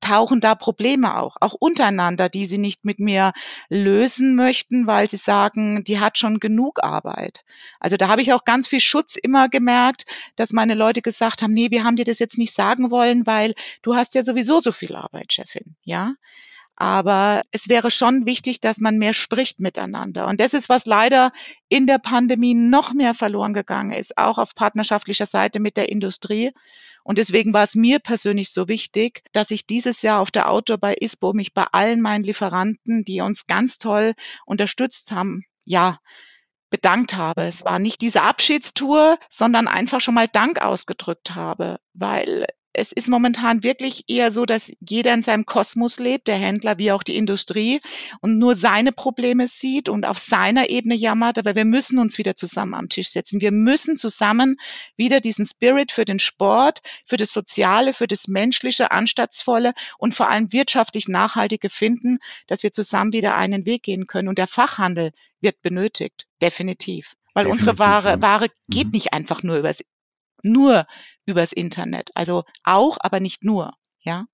[0.00, 3.32] Tauchen da Probleme auch, auch untereinander, die sie nicht mit mir
[3.68, 7.44] lösen möchten, weil sie sagen, die hat schon genug Arbeit.
[7.80, 11.54] Also da habe ich auch ganz viel Schutz immer gemerkt, dass meine Leute gesagt haben,
[11.54, 14.72] nee, wir haben dir das jetzt nicht sagen wollen, weil du hast ja sowieso so
[14.72, 16.14] viel Arbeit, Chefin, ja.
[16.76, 20.26] Aber es wäre schon wichtig, dass man mehr spricht miteinander.
[20.26, 21.30] Und das ist, was leider
[21.68, 26.50] in der Pandemie noch mehr verloren gegangen ist, auch auf partnerschaftlicher Seite mit der Industrie.
[27.04, 30.78] Und deswegen war es mir persönlich so wichtig, dass ich dieses Jahr auf der Outdoor
[30.78, 34.14] bei ISPO mich bei allen meinen Lieferanten, die uns ganz toll
[34.46, 35.98] unterstützt haben, ja,
[36.70, 37.42] bedankt habe.
[37.42, 43.08] Es war nicht diese Abschiedstour, sondern einfach schon mal Dank ausgedrückt habe, weil es ist
[43.08, 47.16] momentan wirklich eher so, dass jeder in seinem Kosmos lebt, der Händler wie auch die
[47.16, 47.80] Industrie
[48.20, 51.38] und nur seine Probleme sieht und auf seiner Ebene jammert.
[51.38, 53.40] Aber wir müssen uns wieder zusammen am Tisch setzen.
[53.40, 54.56] Wir müssen zusammen
[54.96, 60.28] wieder diesen Spirit für den Sport, für das Soziale, für das Menschliche, Anstatzvolle und vor
[60.28, 64.28] allem wirtschaftlich Nachhaltige finden, dass wir zusammen wieder einen Weg gehen können.
[64.28, 67.14] Und der Fachhandel wird benötigt, definitiv.
[67.34, 68.92] Weil definitiv, unsere Ware, Ware geht mhm.
[68.92, 69.80] nicht einfach nur übers
[70.44, 70.86] nur
[71.26, 72.10] übers Internet.
[72.14, 74.26] Also auch, aber nicht nur, ja.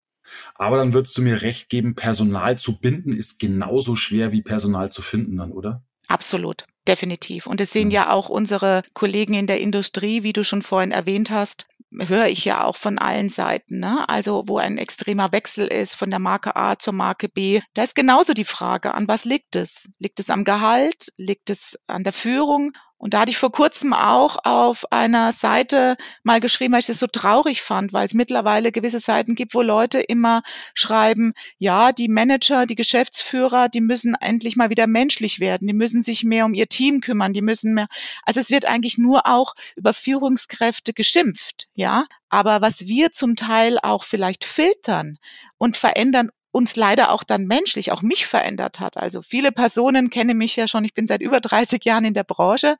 [0.54, 4.92] Aber dann würdest du mir recht geben, Personal zu binden ist genauso schwer wie Personal
[4.92, 5.82] zu finden dann, oder?
[6.08, 6.66] Absolut.
[6.88, 7.46] Definitiv.
[7.46, 11.30] Und es sehen ja auch unsere Kollegen in der Industrie, wie du schon vorhin erwähnt
[11.30, 13.80] hast, höre ich ja auch von allen Seiten.
[13.80, 14.08] Ne?
[14.08, 17.60] Also wo ein extremer Wechsel ist von der Marke A zur Marke B.
[17.74, 19.90] Da ist genauso die Frage, an was liegt es?
[19.98, 21.12] Liegt es am Gehalt?
[21.16, 22.72] Liegt es an der Führung?
[23.00, 26.98] Und da hatte ich vor kurzem auch auf einer Seite mal geschrieben, weil ich es
[26.98, 30.42] so traurig fand, weil es mittlerweile gewisse Seiten gibt, wo Leute immer
[30.74, 36.02] schreiben, ja, die Manager, die Geschäftsführer, die müssen endlich mal wieder menschlich werden, die müssen
[36.02, 37.86] sich mehr um ihr Team kümmern, die müssen mehr.
[38.24, 42.04] Also es wird eigentlich nur auch über Führungskräfte geschimpft, ja.
[42.28, 45.16] Aber was wir zum Teil auch vielleicht filtern
[45.56, 48.96] und verändern uns leider auch dann menschlich, auch mich verändert hat.
[48.96, 52.24] Also viele Personen kennen mich ja schon, ich bin seit über 30 Jahren in der
[52.24, 52.76] Branche,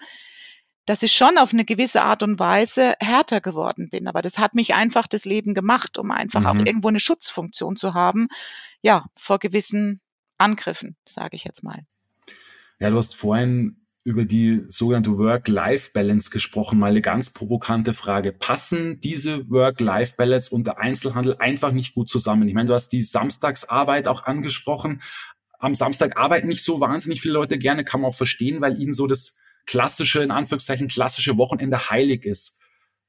[0.87, 4.09] dass ich schon auf eine gewisse Art und Weise härter geworden bin.
[4.09, 6.47] Aber das hat mich einfach das Leben gemacht, um einfach mhm.
[6.47, 8.29] auch irgendwo eine Schutzfunktion zu haben,
[8.83, 10.01] ja, vor gewissen
[10.39, 11.81] Angriffen, sage ich jetzt mal.
[12.81, 16.79] Ja, du hast vorhin über die sogenannte Work-Life-Balance gesprochen.
[16.79, 18.33] Mal eine ganz provokante Frage.
[18.33, 22.49] Passen diese Work-Life-Balance und der Einzelhandel einfach nicht gut zusammen?
[22.49, 25.03] Ich meine, du hast die Samstagsarbeit auch angesprochen.
[25.59, 28.95] Am Samstag arbeiten nicht so wahnsinnig viele Leute gerne, kann man auch verstehen, weil ihnen
[28.95, 29.37] so das
[29.67, 32.61] klassische, in Anführungszeichen, klassische Wochenende heilig ist.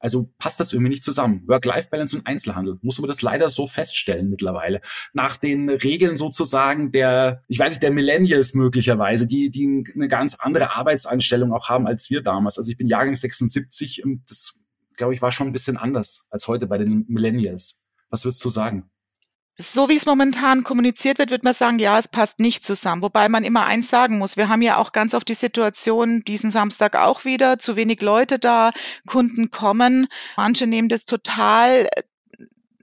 [0.02, 1.44] Also passt das irgendwie nicht zusammen.
[1.48, 2.80] Work-Life-Balance und Einzelhandel.
[2.82, 4.82] Muss man das leider so feststellen mittlerweile.
[5.14, 10.36] Nach den Regeln sozusagen der, ich weiß nicht, der Millennials möglicherweise, die, die eine ganz
[10.36, 12.58] andere Arbeitsanstellung auch haben als wir damals.
[12.58, 14.60] Also ich bin Jahrgang 76 und das,
[14.98, 17.86] glaube ich, war schon ein bisschen anders als heute bei den Millennials.
[18.10, 18.91] Was würdest du sagen?
[19.62, 23.02] So wie es momentan kommuniziert wird, wird man sagen, ja, es passt nicht zusammen.
[23.02, 24.36] Wobei man immer eins sagen muss.
[24.36, 28.40] Wir haben ja auch ganz oft die Situation, diesen Samstag auch wieder, zu wenig Leute
[28.40, 28.72] da,
[29.06, 30.08] Kunden kommen.
[30.36, 31.88] Manche nehmen das total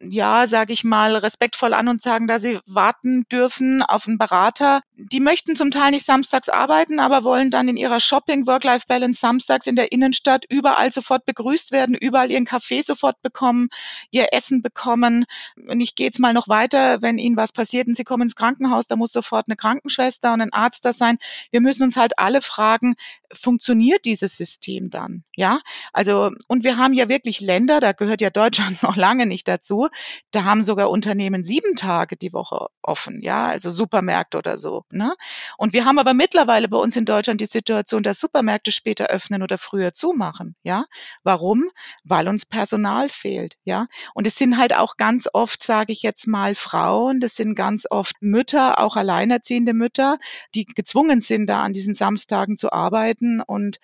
[0.00, 4.82] ja, sage ich mal, respektvoll an und sagen, dass sie warten dürfen auf einen Berater.
[5.00, 9.76] Die möchten zum Teil nicht samstags arbeiten, aber wollen dann in ihrer Shopping-Work-Life-Balance samstags in
[9.76, 13.68] der Innenstadt überall sofort begrüßt werden, überall ihren Kaffee sofort bekommen,
[14.10, 15.24] ihr Essen bekommen.
[15.68, 18.34] Und ich gehe jetzt mal noch weiter, wenn ihnen was passiert und sie kommen ins
[18.34, 21.18] Krankenhaus, da muss sofort eine Krankenschwester und ein Arzt da sein.
[21.52, 22.96] Wir müssen uns halt alle fragen,
[23.32, 25.22] funktioniert dieses System dann?
[25.36, 25.60] Ja,
[25.92, 29.86] also, und wir haben ja wirklich Länder, da gehört ja Deutschland noch lange nicht dazu,
[30.32, 34.84] da haben sogar Unternehmen sieben Tage die Woche offen, ja, also Supermärkte oder so.
[34.90, 35.14] Ne?
[35.56, 39.42] Und wir haben aber mittlerweile bei uns in Deutschland die Situation, dass Supermärkte später öffnen
[39.42, 40.56] oder früher zumachen.
[40.62, 40.84] Ja,
[41.22, 41.70] warum?
[42.04, 43.56] Weil uns Personal fehlt.
[43.64, 47.20] Ja, und es sind halt auch ganz oft, sage ich jetzt mal, Frauen.
[47.20, 50.18] Das sind ganz oft Mütter, auch alleinerziehende Mütter,
[50.54, 53.40] die gezwungen sind, da an diesen Samstagen zu arbeiten.
[53.42, 53.78] Und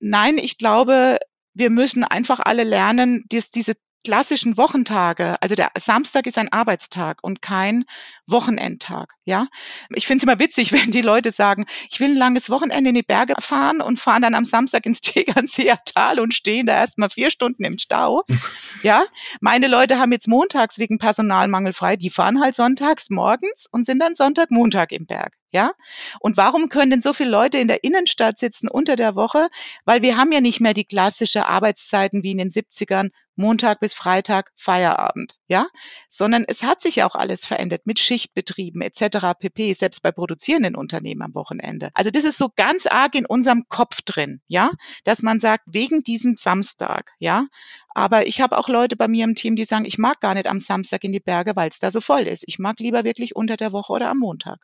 [0.00, 1.18] nein, ich glaube,
[1.54, 7.18] wir müssen einfach alle lernen, dass diese klassischen Wochentage, also der Samstag ist ein Arbeitstag
[7.22, 7.84] und kein
[8.26, 9.46] Wochenendtag, ja.
[9.94, 12.94] Ich finde es immer witzig, wenn die Leute sagen, ich will ein langes Wochenende in
[12.94, 17.10] die Berge fahren und fahren dann am Samstag ins Tegernseer Tal und stehen da erstmal
[17.10, 18.22] vier Stunden im Stau.
[18.82, 19.04] ja,
[19.40, 23.98] meine Leute haben jetzt montags wegen Personalmangel frei, die fahren halt sonntags morgens und sind
[23.98, 25.34] dann Sonntag, Montag im Berg.
[25.54, 25.72] Ja?
[26.18, 29.48] Und warum können denn so viele Leute in der Innenstadt sitzen unter der Woche?
[29.84, 33.94] Weil wir haben ja nicht mehr die klassische Arbeitszeiten wie in den 70ern, Montag bis
[33.94, 35.66] Freitag Feierabend, ja?
[36.08, 39.34] Sondern es hat sich ja auch alles verändert mit Schichtbetrieben etc.
[39.36, 41.90] pp, selbst bei produzierenden Unternehmen am Wochenende.
[41.94, 44.70] Also das ist so ganz arg in unserem Kopf drin, ja?
[45.02, 47.48] Dass man sagt, wegen diesem Samstag, ja?
[47.88, 50.46] Aber ich habe auch Leute bei mir im Team, die sagen, ich mag gar nicht
[50.46, 52.44] am Samstag in die Berge, weil es da so voll ist.
[52.46, 54.60] Ich mag lieber wirklich unter der Woche oder am Montag.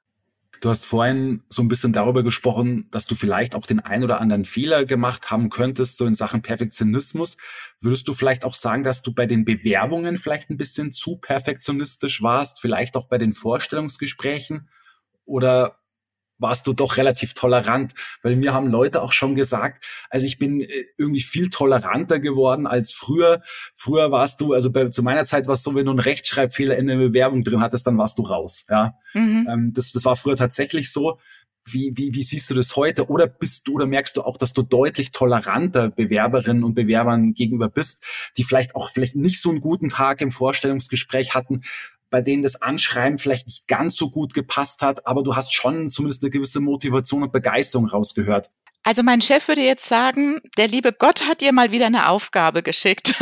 [0.61, 4.21] Du hast vorhin so ein bisschen darüber gesprochen, dass du vielleicht auch den ein oder
[4.21, 7.39] anderen Fehler gemacht haben könntest, so in Sachen Perfektionismus.
[7.81, 12.23] Würdest du vielleicht auch sagen, dass du bei den Bewerbungen vielleicht ein bisschen zu perfektionistisch
[12.23, 14.69] warst, vielleicht auch bei den Vorstellungsgesprächen?
[15.25, 15.80] Oder
[16.41, 20.61] warst du doch relativ tolerant, weil mir haben Leute auch schon gesagt, also ich bin
[20.61, 23.43] äh, irgendwie viel toleranter geworden als früher.
[23.75, 26.77] Früher warst du, also bei, zu meiner Zeit war es so, wenn du einen Rechtschreibfehler
[26.77, 28.65] in der Bewerbung drin hattest, dann warst du raus.
[28.69, 29.47] Ja, mhm.
[29.51, 31.19] ähm, das, das war früher tatsächlich so.
[31.67, 33.09] Wie, wie, wie siehst du das heute?
[33.11, 37.69] Oder bist du oder merkst du auch, dass du deutlich toleranter Bewerberinnen und Bewerbern gegenüber
[37.69, 38.03] bist,
[38.39, 41.61] die vielleicht auch vielleicht nicht so einen guten Tag im Vorstellungsgespräch hatten,
[42.11, 45.89] bei denen das Anschreiben vielleicht nicht ganz so gut gepasst hat, aber du hast schon
[45.91, 48.51] zumindest eine gewisse Motivation und Begeisterung rausgehört.
[48.83, 52.63] Also mein Chef würde jetzt sagen, der liebe Gott hat dir mal wieder eine Aufgabe
[52.63, 53.15] geschickt.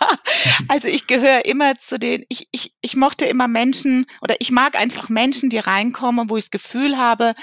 [0.68, 4.76] also ich gehöre immer zu den, ich, ich, ich mochte immer Menschen oder ich mag
[4.76, 7.34] einfach Menschen, die reinkommen, wo ich das Gefühl habe,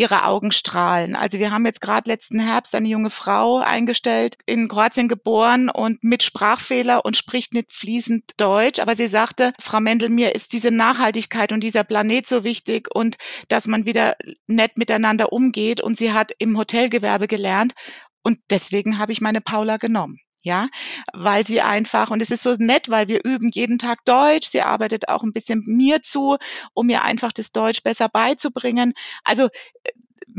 [0.00, 1.14] ihre Augen strahlen.
[1.14, 6.02] Also wir haben jetzt gerade letzten Herbst eine junge Frau eingestellt, in Kroatien geboren und
[6.02, 8.80] mit Sprachfehler und spricht nicht fließend Deutsch.
[8.80, 13.18] Aber sie sagte, Frau Mendel, mir ist diese Nachhaltigkeit und dieser Planet so wichtig und
[13.48, 15.82] dass man wieder nett miteinander umgeht.
[15.82, 17.74] Und sie hat im Hotelgewerbe gelernt.
[18.22, 20.68] Und deswegen habe ich meine Paula genommen ja,
[21.12, 24.62] weil sie einfach, und es ist so nett, weil wir üben jeden Tag Deutsch, sie
[24.62, 26.36] arbeitet auch ein bisschen mir zu,
[26.74, 28.92] um mir einfach das Deutsch besser beizubringen.
[29.24, 29.46] Also
[29.84, 29.90] äh,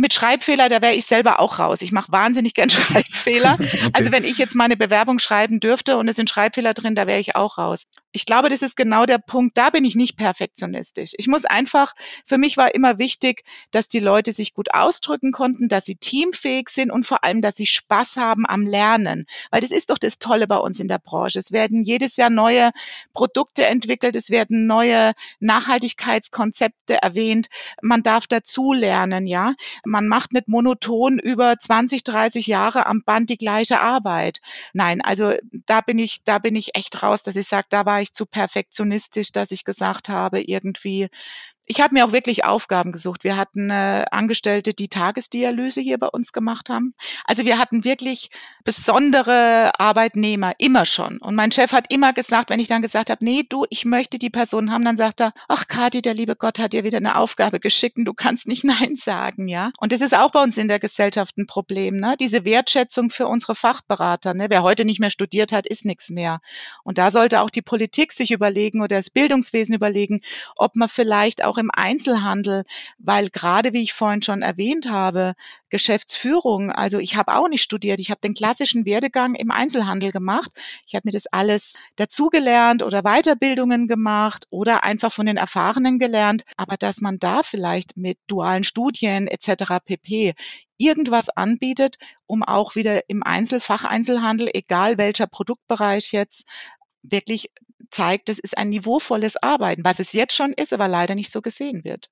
[0.02, 1.82] mit Schreibfehler, da wäre ich selber auch raus.
[1.82, 3.54] Ich mache wahnsinnig gern Schreibfehler.
[3.60, 3.90] okay.
[3.94, 7.20] Also wenn ich jetzt meine Bewerbung schreiben dürfte und es sind Schreibfehler drin, da wäre
[7.20, 7.84] ich auch raus.
[8.12, 9.58] Ich glaube, das ist genau der Punkt.
[9.58, 11.12] Da bin ich nicht perfektionistisch.
[11.16, 11.94] Ich muss einfach,
[12.26, 16.70] für mich war immer wichtig, dass die Leute sich gut ausdrücken konnten, dass sie teamfähig
[16.70, 19.26] sind und vor allem, dass sie Spaß haben am Lernen.
[19.50, 21.40] Weil das ist doch das Tolle bei uns in der Branche.
[21.40, 22.72] Es werden jedes Jahr neue
[23.14, 27.48] Produkte entwickelt, es werden neue Nachhaltigkeitskonzepte erwähnt.
[27.82, 29.54] Man darf dazu lernen, ja.
[29.92, 34.40] Man macht nicht monoton über 20, 30 Jahre am Band die gleiche Arbeit.
[34.74, 35.34] Nein, also
[35.66, 38.26] da bin ich, da bin ich echt raus, dass ich sage, da war ich zu
[38.26, 41.10] perfektionistisch, dass ich gesagt habe, irgendwie,
[41.66, 43.24] ich habe mir auch wirklich Aufgaben gesucht.
[43.24, 46.94] Wir hatten äh, Angestellte, die Tagesdialyse hier bei uns gemacht haben.
[47.26, 48.30] Also wir hatten wirklich
[48.64, 51.20] besondere Arbeitnehmer, immer schon.
[51.20, 54.20] Und mein Chef hat immer gesagt, wenn ich dann gesagt habe, nee, du, ich möchte
[54.20, 57.16] die Person haben, dann sagt er, ach Kathi, der liebe Gott hat dir wieder eine
[57.16, 59.72] Aufgabe geschickt und du kannst nicht Nein sagen, ja.
[59.80, 62.16] Und das ist auch bei uns in der Gesellschaft ein Problem, ne?
[62.20, 64.48] Diese Wertschätzung für unsere Fachberater, ne?
[64.50, 66.40] Wer heute nicht mehr studiert hat, ist nichts mehr.
[66.84, 70.22] Und da sollte auch die Politik sich überlegen oder das Bildungswesen überlegen,
[70.58, 72.66] ob man vielleicht auch im Einzelhandel,
[72.98, 75.36] weil gerade, wie ich vorhin schon erwähnt habe,
[75.70, 80.52] Geschäftsführung, also ich habe auch nicht studiert, ich habe den klassischen Werdegang im Einzelhandel gemacht.
[80.86, 86.44] Ich habe mir das alles dazugelernt oder Weiterbildungen gemacht oder einfach von den Erfahrenen gelernt,
[86.58, 89.80] aber dass man da vielleicht mit dualen Studien etc.
[89.86, 90.34] pp
[90.78, 96.46] irgendwas anbietet, um auch wieder im Einzelfacheinzelhandel, egal welcher Produktbereich jetzt,
[97.04, 97.52] wirklich
[97.92, 101.42] zeigt, das ist ein niveauvolles Arbeiten, was es jetzt schon ist, aber leider nicht so
[101.42, 102.10] gesehen wird.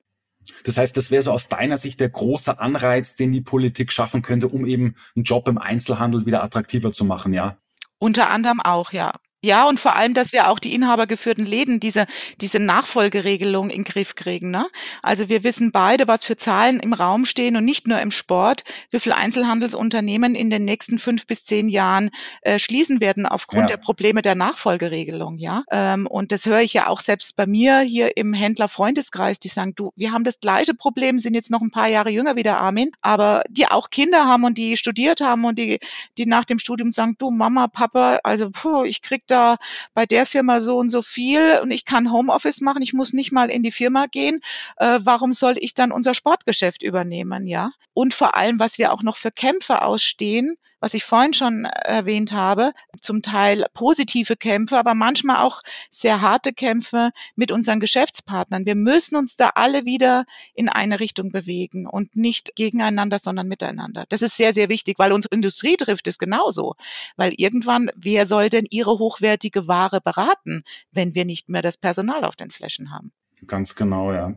[0.63, 4.21] Das heißt, das wäre so aus deiner Sicht der große Anreiz, den die Politik schaffen
[4.21, 7.57] könnte, um eben einen Job im Einzelhandel wieder attraktiver zu machen, ja?
[7.99, 9.13] Unter anderem auch, ja.
[9.41, 12.07] Ja, und vor allem, dass wir auch die inhabergeführten Läden diese,
[12.41, 14.51] diese Nachfolgeregelung in Griff kriegen.
[14.51, 14.67] Ne?
[15.01, 18.65] Also wir wissen beide, was für Zahlen im Raum stehen und nicht nur im Sport,
[18.89, 22.09] wie viele Einzelhandelsunternehmen in den nächsten fünf bis zehn Jahren
[22.41, 23.77] äh, schließen werden aufgrund ja.
[23.77, 25.37] der Probleme der Nachfolgeregelung.
[25.37, 29.47] Ja, ähm, und das höre ich ja auch selbst bei mir hier im Händlerfreundeskreis, die
[29.47, 32.43] sagen, du, wir haben das gleiche Problem, sind jetzt noch ein paar Jahre jünger wie
[32.43, 35.79] der Armin, aber die auch Kinder haben und die studiert haben und die,
[36.17, 39.57] die nach dem Studium sagen, du Mama, Papa, also puh, ich krieg da
[39.93, 43.31] bei der Firma so und so viel und ich kann Homeoffice machen, ich muss nicht
[43.31, 44.41] mal in die Firma gehen.
[44.77, 47.71] Äh, warum soll ich dann unser Sportgeschäft übernehmen, ja?
[47.93, 52.31] Und vor allem, was wir auch noch für Kämpfe ausstehen, was ich vorhin schon erwähnt
[52.31, 52.71] habe,
[53.01, 58.65] zum Teil positive Kämpfe, aber manchmal auch sehr harte Kämpfe mit unseren Geschäftspartnern.
[58.65, 64.05] Wir müssen uns da alle wieder in eine Richtung bewegen und nicht gegeneinander, sondern miteinander.
[64.09, 66.75] Das ist sehr, sehr wichtig, weil unsere Industrie trifft es genauso.
[67.15, 72.23] Weil irgendwann, wer soll denn ihre hochwertige Ware beraten, wenn wir nicht mehr das Personal
[72.23, 73.11] auf den Flächen haben?
[73.47, 74.33] Ganz genau, ja.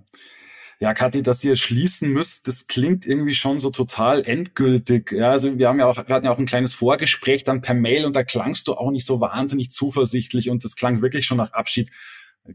[0.83, 5.13] Ja, Kathi, dass ihr schließen müsst, das klingt irgendwie schon so total endgültig.
[5.13, 7.75] Ja, also wir haben ja auch, wir hatten ja auch ein kleines Vorgespräch dann per
[7.75, 11.37] Mail und da klangst du auch nicht so wahnsinnig zuversichtlich und das klang wirklich schon
[11.37, 11.89] nach Abschied.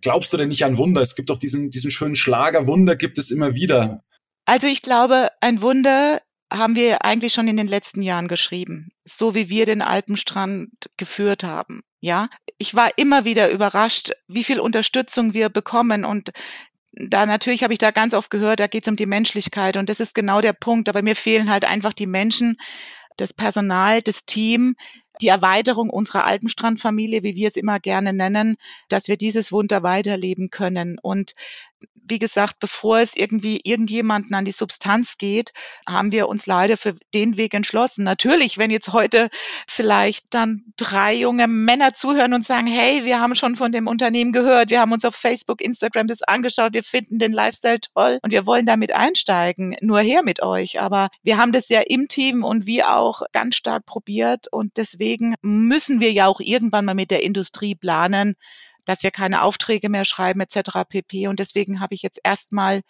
[0.02, 1.02] Glaubst du denn nicht an Wunder?
[1.02, 4.04] Es gibt doch diesen, diesen schönen Schlager, Wunder gibt es immer wieder.
[4.44, 6.22] Also ich glaube, ein Wunder
[6.52, 11.46] haben wir eigentlich schon in den letzten Jahren geschrieben, so wie wir den Alpenstrand geführt
[11.46, 11.80] haben.
[12.02, 16.32] Ja, ich war immer wieder überrascht, wie viel Unterstützung wir bekommen und
[17.00, 19.90] da natürlich habe ich da ganz oft gehört, da geht es um die Menschlichkeit und
[19.90, 20.90] das ist genau der Punkt.
[20.90, 22.58] Aber mir fehlen halt einfach die Menschen,
[23.18, 24.76] das Personal, das Team,
[25.22, 28.58] die Erweiterung unserer Alpenstrandfamilie, wie wir es immer gerne nennen,
[28.90, 30.98] dass wir dieses Wunder weiterleben können.
[31.02, 31.34] Und
[32.10, 35.52] wie gesagt, bevor es irgendwie irgendjemanden an die Substanz geht,
[35.88, 38.04] haben wir uns leider für den Weg entschlossen.
[38.04, 39.30] Natürlich, wenn jetzt heute
[39.68, 44.32] vielleicht dann drei junge Männer zuhören und sagen, hey, wir haben schon von dem Unternehmen
[44.32, 48.32] gehört, wir haben uns auf Facebook, Instagram das angeschaut, wir finden den Lifestyle toll und
[48.32, 50.82] wir wollen damit einsteigen, nur her mit euch.
[50.82, 55.36] Aber wir haben das ja im Team und wir auch ganz stark probiert und deswegen
[55.42, 58.36] müssen wir ja auch irgendwann mal mit der Industrie planen,
[58.88, 60.86] dass wir keine Aufträge mehr schreiben etc.
[60.90, 61.28] pp.
[61.28, 62.82] Und deswegen habe ich jetzt erstmal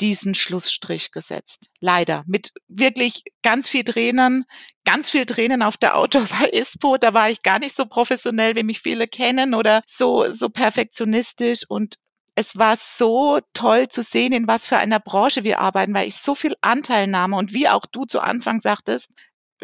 [0.00, 1.70] diesen Schlussstrich gesetzt.
[1.80, 2.24] Leider.
[2.26, 4.44] Mit wirklich ganz viel Tränen,
[4.84, 6.96] ganz viel Tränen auf der Auto bei ISPO.
[6.98, 11.62] Da war ich gar nicht so professionell, wie mich viele kennen oder so, so perfektionistisch
[11.68, 11.96] und
[12.34, 16.16] es war so toll zu sehen, in was für einer Branche wir arbeiten, weil ich
[16.16, 19.12] so viel Anteilnahme und wie auch du zu Anfang sagtest,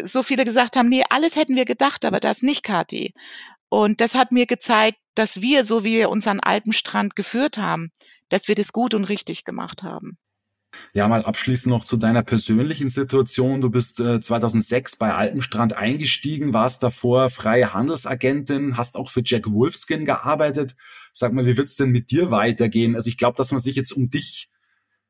[0.02, 3.14] so viele gesagt haben, nee, alles hätten wir gedacht, aber das nicht, Kathi.
[3.68, 7.90] Und das hat mir gezeigt, dass wir, so wie wir unseren Alpenstrand geführt haben,
[8.28, 10.18] dass wir das gut und richtig gemacht haben.
[10.92, 13.60] Ja, mal abschließend noch zu deiner persönlichen Situation.
[13.60, 19.50] Du bist äh, 2006 bei Alpenstrand eingestiegen, warst davor freie Handelsagentin, hast auch für Jack
[19.50, 20.76] Wolfskin gearbeitet.
[21.12, 22.96] Sag mal, wie wird's denn mit dir weitergehen?
[22.96, 24.50] Also ich glaube, dass man sich jetzt um dich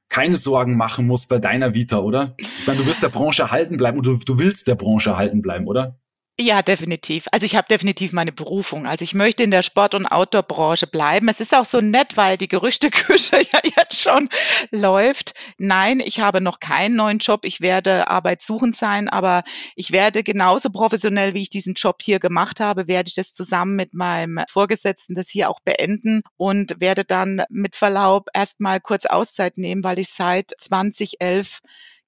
[0.09, 2.35] keine Sorgen machen muss bei deiner Vita, oder?
[2.39, 5.43] Ich meine, du wirst der Branche erhalten bleiben und du, du willst der Branche erhalten
[5.43, 5.99] bleiben, oder?
[6.41, 7.27] Ja, definitiv.
[7.33, 8.87] Also ich habe definitiv meine Berufung.
[8.87, 11.29] Also ich möchte in der Sport- und Outdoor-Branche bleiben.
[11.29, 14.29] Es ist auch so nett, weil die Gerüchteküche ja jetzt schon
[14.71, 15.35] läuft.
[15.59, 17.45] Nein, ich habe noch keinen neuen Job.
[17.45, 19.43] Ich werde arbeitssuchend sein, aber
[19.75, 23.75] ich werde genauso professionell, wie ich diesen Job hier gemacht habe, werde ich das zusammen
[23.75, 29.59] mit meinem Vorgesetzten das hier auch beenden und werde dann mit Verlaub erstmal kurz Auszeit
[29.59, 31.59] nehmen, weil ich seit 2011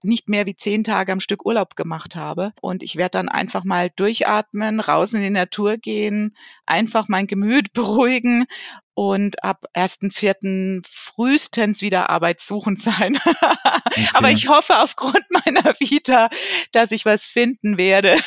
[0.02, 2.52] nicht mehr wie zehn Tage am Stück Urlaub gemacht habe.
[2.60, 6.36] Und ich werde dann einfach mal durchatmen, raus in die Natur gehen,
[6.66, 8.46] einfach mein Gemüt beruhigen
[9.00, 10.82] und ab 1.4.
[10.86, 13.18] frühestens wieder arbeitssuchend sein.
[13.90, 14.06] Okay.
[14.12, 16.28] Aber ich hoffe aufgrund meiner Vita,
[16.70, 18.18] dass ich was finden werde.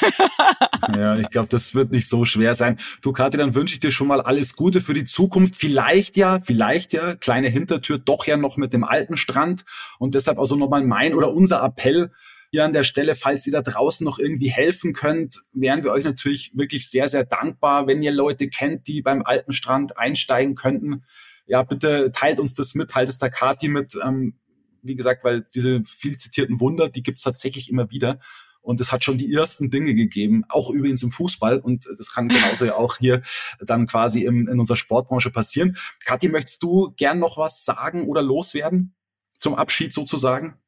[0.96, 2.78] ja, ich glaube, das wird nicht so schwer sein.
[3.02, 5.56] Du, Kathi, dann wünsche ich dir schon mal alles Gute für die Zukunft.
[5.56, 9.64] Vielleicht ja, vielleicht ja, kleine Hintertür, doch ja noch mit dem alten Strand.
[10.00, 12.12] Und deshalb also nochmal mein oder unser Appell,
[12.54, 16.04] hier an der Stelle, falls ihr da draußen noch irgendwie helfen könnt, wären wir euch
[16.04, 21.04] natürlich wirklich sehr, sehr dankbar, wenn ihr Leute kennt, die beim alten Strand einsteigen könnten.
[21.48, 23.98] Ja, bitte teilt uns das mit, teilt es der Kati mit.
[24.06, 24.36] Ähm,
[24.84, 28.20] wie gesagt, weil diese viel zitierten Wunder, die gibt's tatsächlich immer wieder.
[28.62, 31.58] Und es hat schon die ersten Dinge gegeben, auch übrigens im Fußball.
[31.58, 33.24] Und das kann genauso ja auch hier
[33.62, 35.76] dann quasi im, in unserer Sportbranche passieren.
[36.06, 38.94] Kathi, möchtest du gern noch was sagen oder loswerden?
[39.40, 40.60] Zum Abschied sozusagen?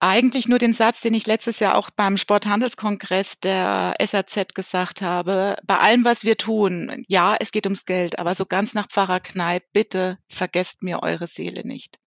[0.00, 5.56] Eigentlich nur den Satz, den ich letztes Jahr auch beim Sporthandelskongress der SAZ gesagt habe.
[5.64, 9.18] Bei allem, was wir tun, ja, es geht ums Geld, aber so ganz nach Pfarrer
[9.20, 11.98] Kneipp, bitte vergesst mir eure Seele nicht.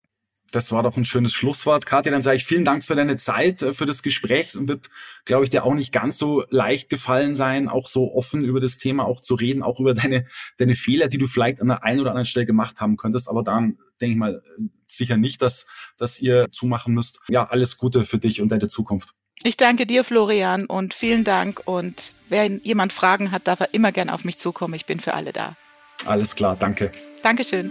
[0.52, 1.86] Das war doch ein schönes Schlusswort.
[1.86, 4.90] Katja, dann sage ich vielen Dank für deine Zeit, äh, für das Gespräch und wird,
[5.24, 8.78] glaube ich, dir auch nicht ganz so leicht gefallen sein, auch so offen über das
[8.78, 10.26] Thema auch zu reden, auch über deine,
[10.58, 13.28] deine Fehler, die du vielleicht an der einen oder anderen Stelle gemacht haben könntest.
[13.28, 14.42] Aber dann denke ich mal
[14.86, 17.20] sicher nicht, dass, dass ihr zumachen müsst.
[17.28, 19.14] Ja, alles Gute für dich und deine Zukunft.
[19.44, 21.62] Ich danke dir, Florian, und vielen Dank.
[21.64, 24.74] Und wenn jemand Fragen hat, darf er immer gern auf mich zukommen.
[24.74, 25.56] Ich bin für alle da.
[26.04, 26.92] Alles klar, danke.
[27.22, 27.70] Dankeschön.